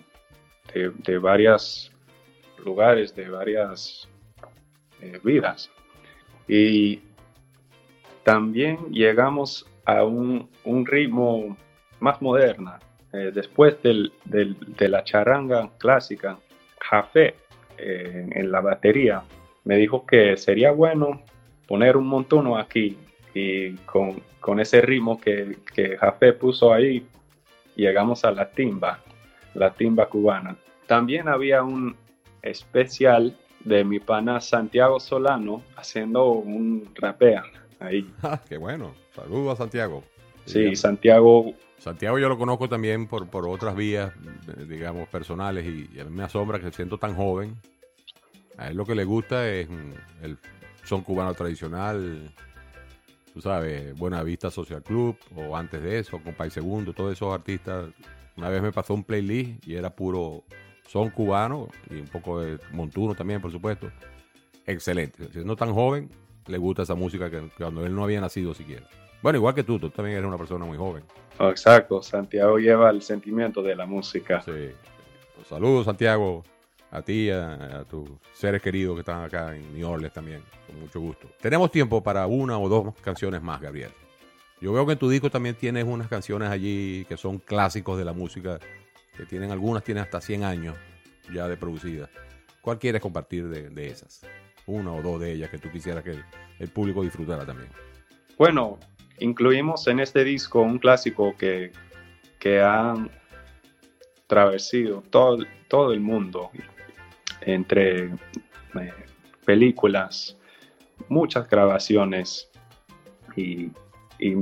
[0.73, 1.91] de, varios
[2.63, 4.07] lugares, de varias
[5.01, 5.69] eh, vidas.
[6.47, 7.01] Y
[8.23, 11.57] también llegamos a un, un ritmo
[11.99, 12.73] más moderno.
[13.11, 16.37] Eh, después del- del- de la charanga clásica,
[16.79, 17.35] Jafé
[17.77, 19.23] eh, en la batería
[19.63, 21.23] me dijo que sería bueno
[21.67, 22.97] poner un montuno aquí
[23.33, 27.05] y con, con ese ritmo que, que Jafé puso ahí
[27.75, 28.99] llegamos a la timba,
[29.53, 30.57] la timba cubana.
[30.87, 31.95] También había un
[32.41, 37.43] especial de mi pana Santiago Solano haciendo un rapea
[37.79, 38.11] ahí.
[38.23, 38.93] Ah, qué bueno.
[39.15, 40.03] Saludos a Santiago.
[40.45, 44.11] Sí, Santiago Santiago yo lo conozco también por, por otras vías,
[44.67, 47.55] digamos, personales y, y a mí me asombra que siendo tan joven,
[48.57, 50.37] a él lo que le gusta es mm, el
[50.83, 52.33] son cubano tradicional,
[53.33, 57.89] tú sabes, Buena Vista Social Club o antes de eso, Compay Segundo, todos esos artistas.
[58.35, 60.43] Una vez me pasó un playlist y era puro
[60.87, 63.91] son cubano y un poco de montuno también, por supuesto.
[64.65, 65.31] Excelente.
[65.31, 66.09] Siendo tan joven,
[66.47, 68.87] le gusta esa música que cuando él no había nacido siquiera.
[69.21, 71.03] Bueno, igual que tú, tú también eres una persona muy joven.
[71.39, 74.41] Oh, exacto, Santiago lleva el sentimiento de la música.
[74.41, 74.71] Sí.
[75.35, 76.43] Pues Saludos, Santiago,
[76.91, 80.79] a ti, a, a tus seres queridos que están acá en New Orleans también, con
[80.79, 81.27] mucho gusto.
[81.39, 83.91] Tenemos tiempo para una o dos canciones más, Gabriel.
[84.61, 88.03] Yo veo que en tu disco también tienes unas canciones allí que son clásicos de
[88.03, 88.59] la música,
[89.15, 90.75] que tienen algunas, tienen hasta 100 años
[91.33, 92.09] ya de producidas.
[92.61, 94.21] ¿Cuál quieres compartir de, de esas?
[94.65, 96.23] Una o dos de ellas que tú quisieras que el,
[96.59, 97.69] el público disfrutara también.
[98.37, 98.77] Bueno,
[99.19, 101.71] incluimos en este disco un clásico que,
[102.39, 103.09] que han
[104.27, 106.51] traversido todo, todo el mundo
[107.41, 108.93] entre eh,
[109.45, 110.37] películas,
[111.07, 112.49] muchas grabaciones
[113.35, 113.71] y,
[114.19, 114.35] y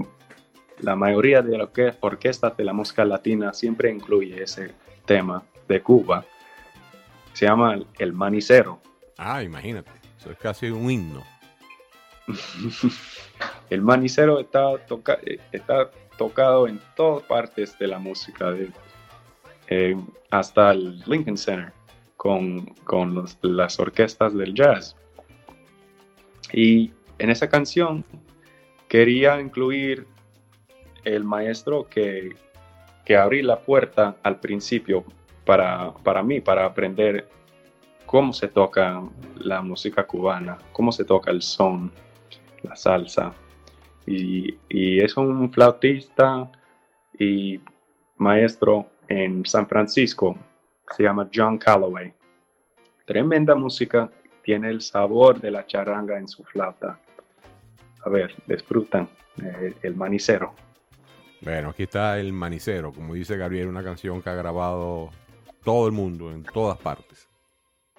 [0.79, 1.69] la mayoría de las
[2.01, 4.73] orquestas de la música latina siempre incluye ese
[5.05, 6.25] tema de Cuba.
[7.33, 8.81] Se llama el manicero.
[9.17, 9.91] Ah, imagínate.
[10.19, 11.23] Eso es casi un himno.
[13.69, 14.71] el manicero está,
[16.17, 18.55] tocado en todas partes de la música,
[19.67, 19.95] eh,
[20.31, 21.73] hasta el Lincoln Center
[22.15, 24.95] con, con las orquestas del jazz.
[26.53, 28.03] Y en esa canción
[28.87, 30.07] quería incluir
[31.03, 32.35] el maestro que,
[33.05, 35.03] que abrí la puerta al principio
[35.45, 37.27] para, para mí, para aprender
[38.05, 39.01] cómo se toca
[39.37, 41.91] la música cubana, cómo se toca el son,
[42.63, 43.33] la salsa.
[44.07, 46.49] Y, es un flautista
[47.19, 47.59] y
[48.17, 50.37] maestro en San Francisco,
[50.95, 52.13] se llama John Calloway.
[53.05, 54.09] Tremenda música,
[54.43, 56.99] tiene el sabor de la charanga en su flauta.
[58.03, 59.09] A ver, disfrutan
[59.43, 60.53] eh, el manicero.
[61.41, 65.11] Bueno, aquí está el manicero, como dice Gabriel, una canción que ha grabado
[65.63, 67.27] todo el mundo, en todas partes.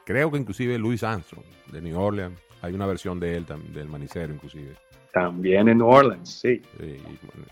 [0.04, 4.32] Creo que inclusive Louis Armstrong, de New Orleans, hay una versión de él, del manicero
[4.32, 4.74] inclusive.
[5.12, 6.62] También en New Orleans, sí.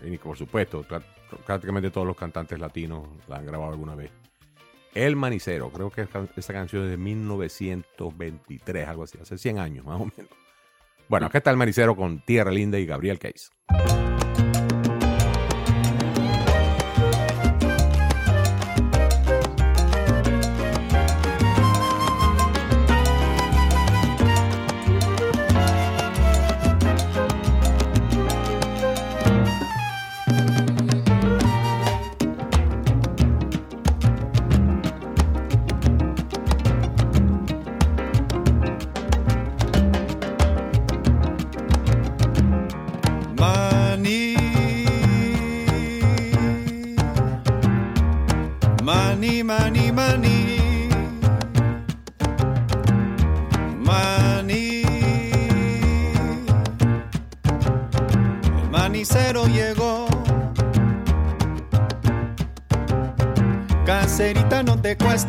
[0.05, 0.85] Y, por supuesto,
[1.45, 4.11] prácticamente todos los cantantes latinos la han grabado alguna vez.
[4.93, 10.01] El Manicero, creo que esta canción es de 1923, algo así, hace 100 años más
[10.01, 10.31] o menos.
[11.09, 13.49] Bueno, acá está el Manicero con Tierra Linda y Gabriel Case.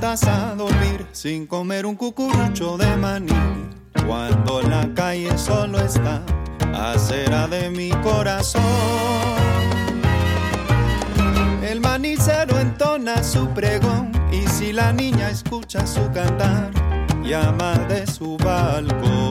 [0.04, 3.32] A dormir sin comer un cucurucho de maní.
[4.06, 6.22] Cuando la calle solo está
[6.72, 8.62] acera de mi corazón.
[11.62, 16.70] El manicero entona su pregón y si la niña escucha su cantar,
[17.24, 19.27] llama de su balcón.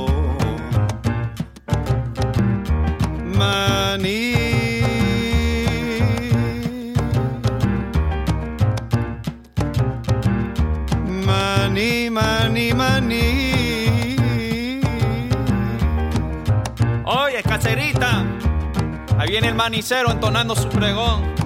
[19.68, 21.37] Entonando su pregón.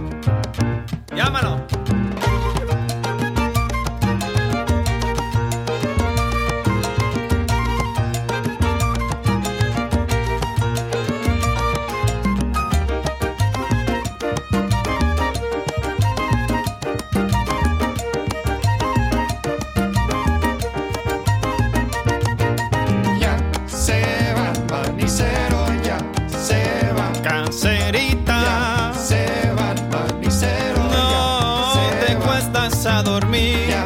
[32.41, 33.59] estás a dormir.
[33.69, 33.85] Ya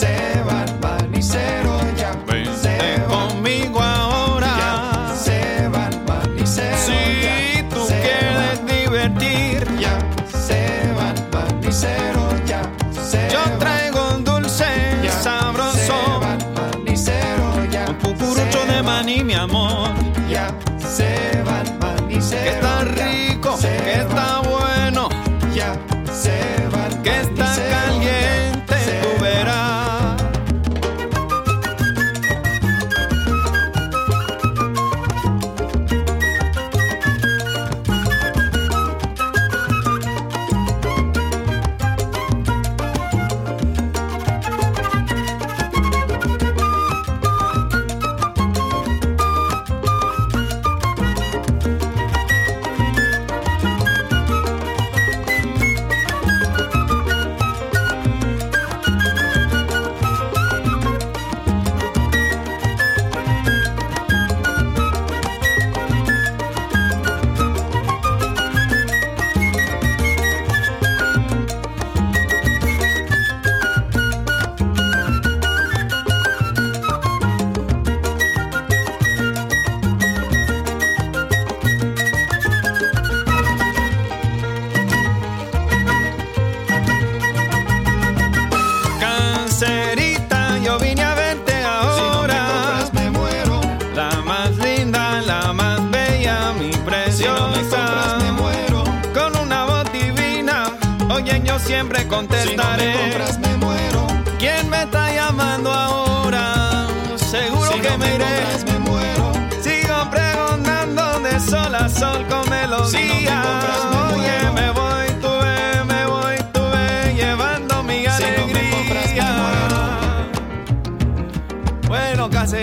[0.00, 3.28] se va el panicero, ya Vente se va.
[3.28, 4.52] conmigo ahora.
[4.58, 6.78] Ya se va el panicero.
[6.86, 8.72] Si ya tú se quieres va.
[8.72, 9.98] divertir, ya
[10.46, 12.62] se va el panicero, ya
[13.10, 14.66] se Yo traigo un dulce
[15.02, 15.76] ya sabroso.
[15.76, 15.92] Se
[16.22, 19.90] va el ya un cucurucho de maní, mi amor.
[20.30, 20.46] Ya
[20.96, 21.35] se va.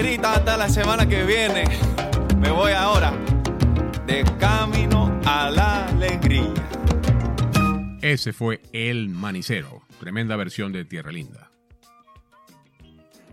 [0.06, 1.64] Hasta la semana que viene.
[2.38, 3.14] Me voy ahora
[4.06, 6.54] de camino a la alegría.
[8.02, 11.50] Ese fue El Manicero, tremenda versión de Tierra Linda.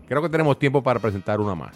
[0.07, 1.75] Creo que tenemos tiempo para presentar una más.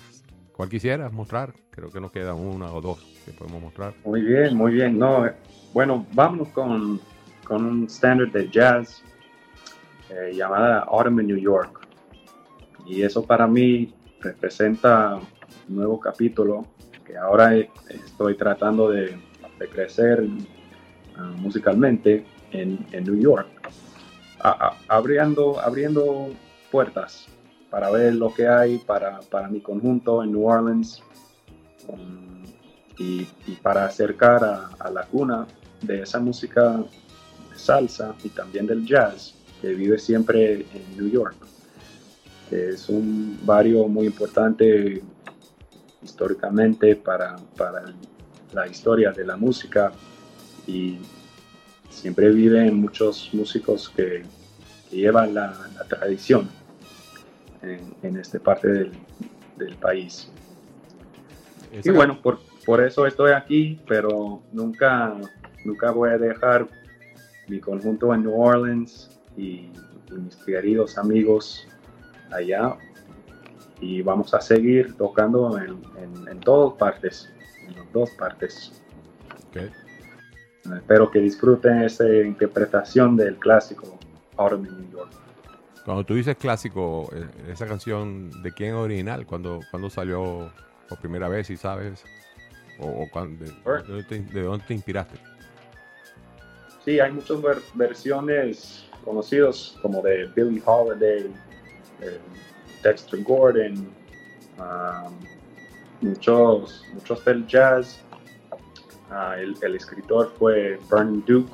[0.54, 1.54] ¿Cuál quisieras mostrar?
[1.72, 3.94] Creo que nos quedan una o dos que podemos mostrar.
[4.06, 4.98] Muy bien, muy bien.
[4.98, 5.30] No,
[5.74, 7.02] bueno, vámonos con,
[7.44, 9.04] con un estándar de jazz
[10.10, 11.86] eh, llamada Autumn in New York.
[12.88, 13.94] Y eso para mí
[14.26, 15.20] representa
[15.70, 16.66] un nuevo capítulo
[17.06, 19.18] que ahora eh, estoy tratando de,
[19.72, 20.28] crecer
[21.16, 23.48] ah, musicalmente en, New York.
[24.88, 26.30] Abriendo, abriendo
[26.72, 27.28] puertas
[27.70, 31.02] para ver lo que hay para, para mi conjunto en New Orleans
[31.88, 32.44] um,
[33.00, 35.48] y, y para acercar a, a la cuna
[35.82, 36.84] de esa música
[37.50, 41.36] de salsa y también del jazz que vive siempre en New York,
[42.50, 45.02] que es un barrio muy importante
[46.04, 47.86] históricamente para, para
[48.54, 49.92] la historia de la música
[50.68, 51.00] y
[51.90, 54.24] siempre viven muchos músicos que,
[54.90, 56.50] que llevan la, la tradición
[57.62, 58.92] en, en esta parte del,
[59.58, 60.30] del país.
[61.84, 65.16] Y bueno, por, por eso estoy aquí, pero nunca,
[65.66, 66.68] nunca voy a dejar
[67.48, 69.70] mi conjunto en New Orleans y,
[70.10, 71.68] y mis queridos amigos
[72.36, 72.78] allá.
[73.82, 77.34] Y vamos a seguir tocando en, en, en todas partes,
[77.68, 78.82] en las dos partes.
[79.50, 79.64] Ok.
[80.78, 84.00] Espero que disfruten esta interpretación del clásico
[84.38, 85.12] Autumn in New York.
[85.84, 89.26] Cuando tú dices clásico, eh, esa canción, ¿de quién es original?
[89.28, 90.52] ¿Cuándo, cuándo salió
[90.90, 92.04] por primera vez, si sabes?
[92.80, 95.18] ¿O, o de dónde te, de dónde te inspiraste?
[96.84, 101.32] Sí, hay muchas ver- versiones conocidas como de Billie Holiday,
[102.02, 102.20] eh,
[102.84, 103.88] Dexter Gordon,
[104.60, 105.14] um,
[106.02, 108.02] muchos, muchos del jazz.
[109.10, 111.52] Ah, el, escritor fue Vernon Duke,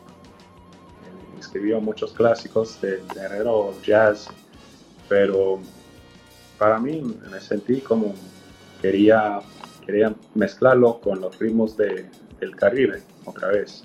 [1.06, 4.30] Él escribió muchos clásicos del género jazz,
[5.10, 5.60] pero
[6.58, 8.14] para mí me sentí como
[8.82, 9.40] quería,
[9.86, 13.84] quería mezclarlo con los ritmos de, del Caribe otra vez.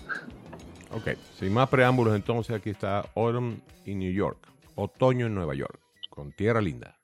[0.92, 4.38] Ok, sin más preámbulos, entonces aquí está Autumn in New York,
[4.76, 5.78] Otoño en Nueva York,
[6.16, 6.96] con Tierra Linda.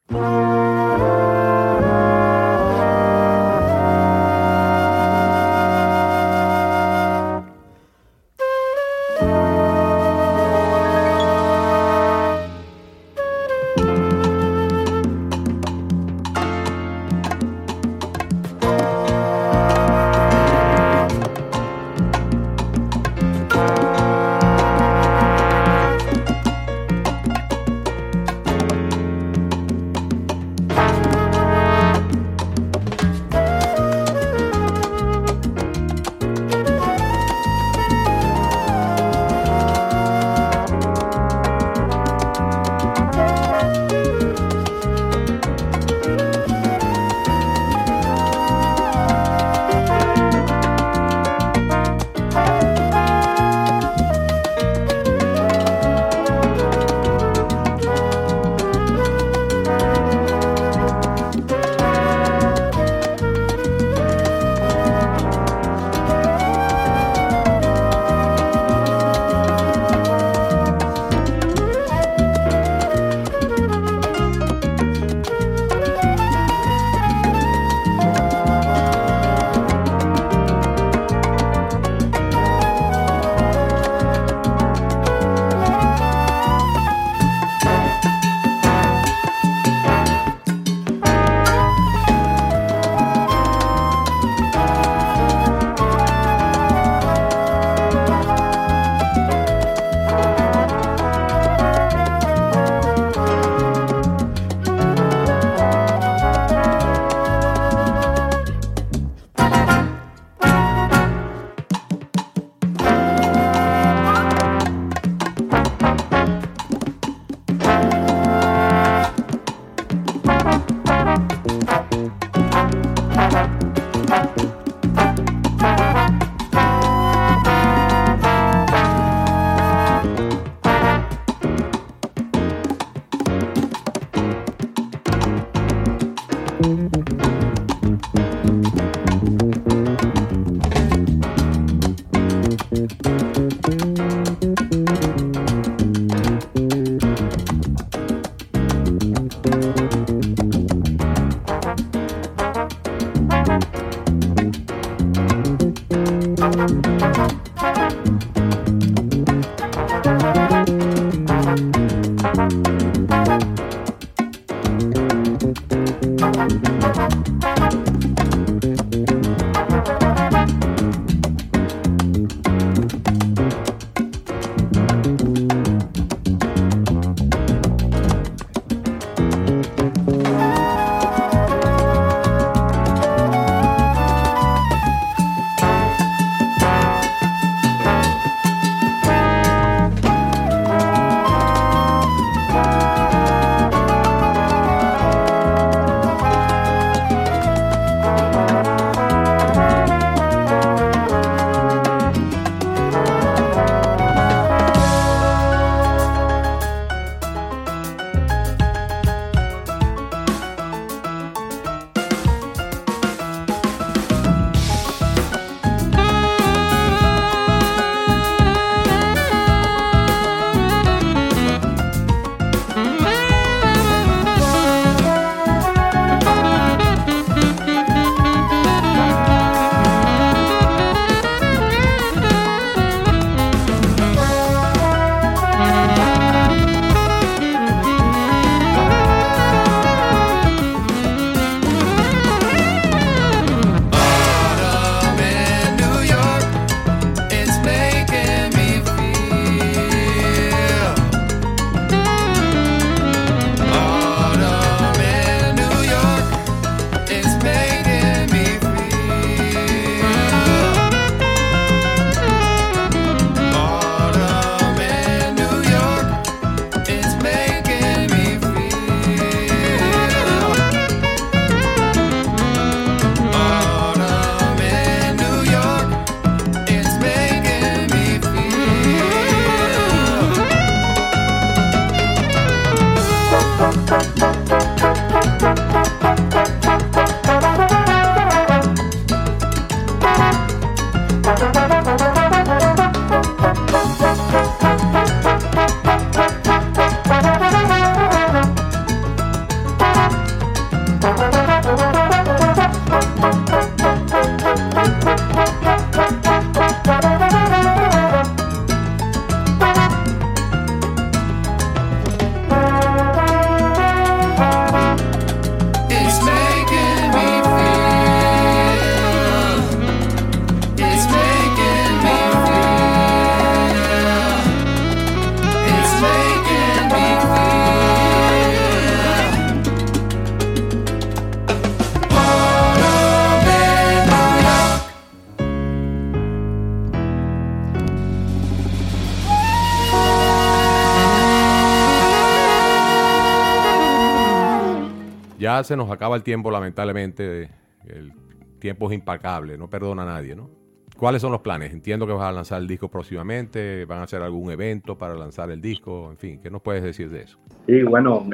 [345.43, 347.51] Ya se nos acaba el tiempo, lamentablemente.
[347.85, 348.13] El
[348.61, 350.49] tiempo es impacable, no perdona a nadie, ¿no?
[350.97, 351.73] ¿Cuáles son los planes?
[351.73, 355.51] Entiendo que vas a lanzar el disco próximamente, van a hacer algún evento para lanzar
[355.51, 357.41] el disco, en fin, ¿qué nos puedes decir de eso?
[357.67, 358.25] Y bueno,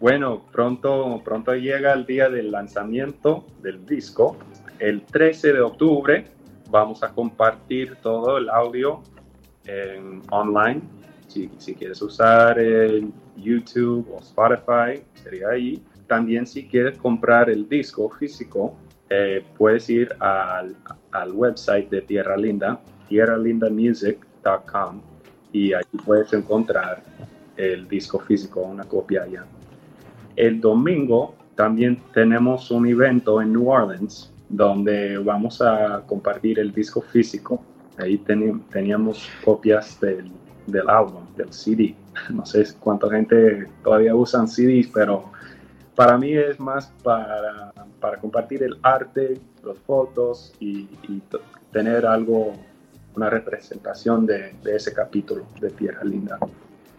[0.00, 4.36] bueno, pronto, pronto llega el día del lanzamiento del disco.
[4.80, 6.26] El 13 de octubre
[6.68, 9.02] vamos a compartir todo el audio
[9.66, 10.82] en online.
[11.28, 15.80] Si, si quieres usar el YouTube o Spotify, sería ahí.
[16.06, 18.76] También si quieres comprar el disco físico,
[19.10, 20.76] eh, puedes ir al,
[21.12, 25.00] al website de Tierra Linda, tierralindamusic.com,
[25.52, 27.02] y ahí puedes encontrar
[27.56, 29.44] el disco físico, una copia ya.
[30.36, 37.00] El domingo también tenemos un evento en New Orleans donde vamos a compartir el disco
[37.00, 37.62] físico.
[37.98, 40.30] Ahí teníamos copias del,
[40.66, 41.94] del álbum, del CD.
[42.30, 45.30] No sé cuánta gente todavía usan CDs, pero
[45.96, 51.22] para mí es más para, para compartir el arte, las fotos y, y
[51.72, 52.52] tener algo,
[53.16, 56.38] una representación de, de ese capítulo de Tierra Linda.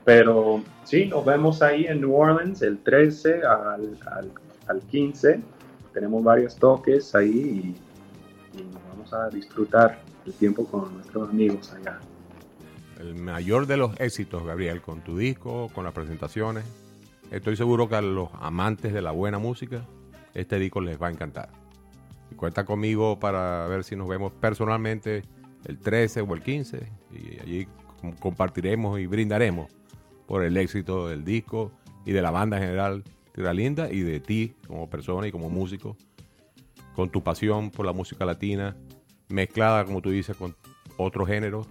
[0.03, 4.31] Pero sí, nos vemos ahí en New Orleans el 13 al, al,
[4.67, 5.41] al 15.
[5.93, 7.75] Tenemos varios toques ahí
[8.55, 11.99] y, y nos vamos a disfrutar el tiempo con nuestros amigos allá.
[12.99, 16.65] El mayor de los éxitos, Gabriel, con tu disco, con las presentaciones.
[17.31, 19.85] Estoy seguro que a los amantes de la buena música,
[20.33, 21.49] este disco les va a encantar.
[22.31, 25.23] Y cuenta conmigo para ver si nos vemos personalmente
[25.65, 27.67] el 13 o el 15 y allí
[28.19, 29.71] compartiremos y brindaremos
[30.25, 31.71] por el éxito del disco
[32.05, 33.03] y de la banda en general
[33.33, 35.97] Tierra Linda y de ti como persona y como músico
[36.95, 38.75] con tu pasión por la música latina
[39.29, 40.55] mezclada como tú dices con
[40.97, 41.67] otros géneros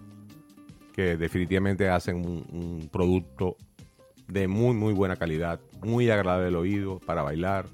[0.93, 3.57] que definitivamente hacen un, producto
[4.29, 7.67] de muy muy buena calidad muy agradable al oído para bailar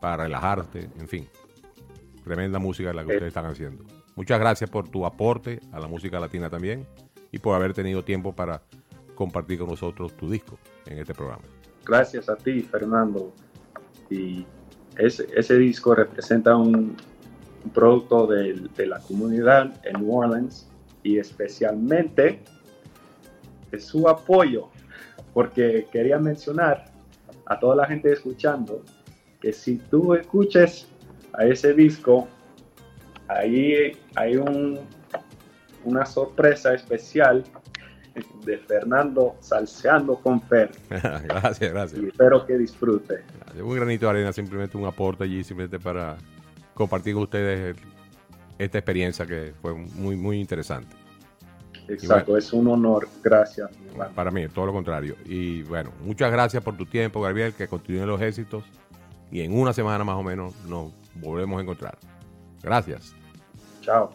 [0.00, 1.28] para relajarte en fin
[2.24, 3.84] tremenda música la que ustedes están haciendo
[4.16, 6.86] Muchas gracias por tu aporte a la música latina también
[7.30, 8.62] y por haber tenido tiempo para
[9.14, 11.42] compartir con nosotros tu disco en este programa.
[11.84, 13.30] Gracias a ti, Fernando.
[14.08, 14.46] Y
[14.96, 16.96] ese, ese disco representa un,
[17.74, 20.66] producto de, de, la comunidad en New Orleans
[21.02, 22.40] y especialmente
[23.70, 24.68] de su apoyo,
[25.36, 26.86] porque quería mencionar
[27.44, 28.82] a toda la gente escuchando
[29.38, 30.88] que si tú escuches
[31.34, 32.26] a ese disco
[33.28, 34.80] ahí hay un,
[35.84, 37.44] una sorpresa especial
[38.46, 40.70] de Fernando salseando con Fer.
[40.88, 42.02] gracias, gracias.
[42.02, 43.22] espero que disfrute.
[43.62, 46.16] Un granito de arena, simplemente un aporte allí, simplemente para
[46.72, 47.76] compartir con ustedes
[48.58, 50.96] esta experiencia que fue muy, muy interesante.
[51.88, 53.70] Exacto, es un honor, gracias.
[54.14, 55.16] Para mí, todo lo contrario.
[55.24, 58.64] Y bueno, muchas gracias por tu tiempo, Gabriel, que continúen los éxitos
[59.30, 61.98] y en una semana más o menos nos volvemos a encontrar.
[62.62, 63.14] Gracias.
[63.82, 64.12] Chao.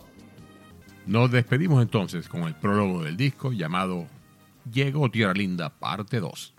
[1.05, 4.05] Nos despedimos entonces con el prólogo del disco llamado
[4.71, 6.53] Llegó Tierra Linda, parte 2.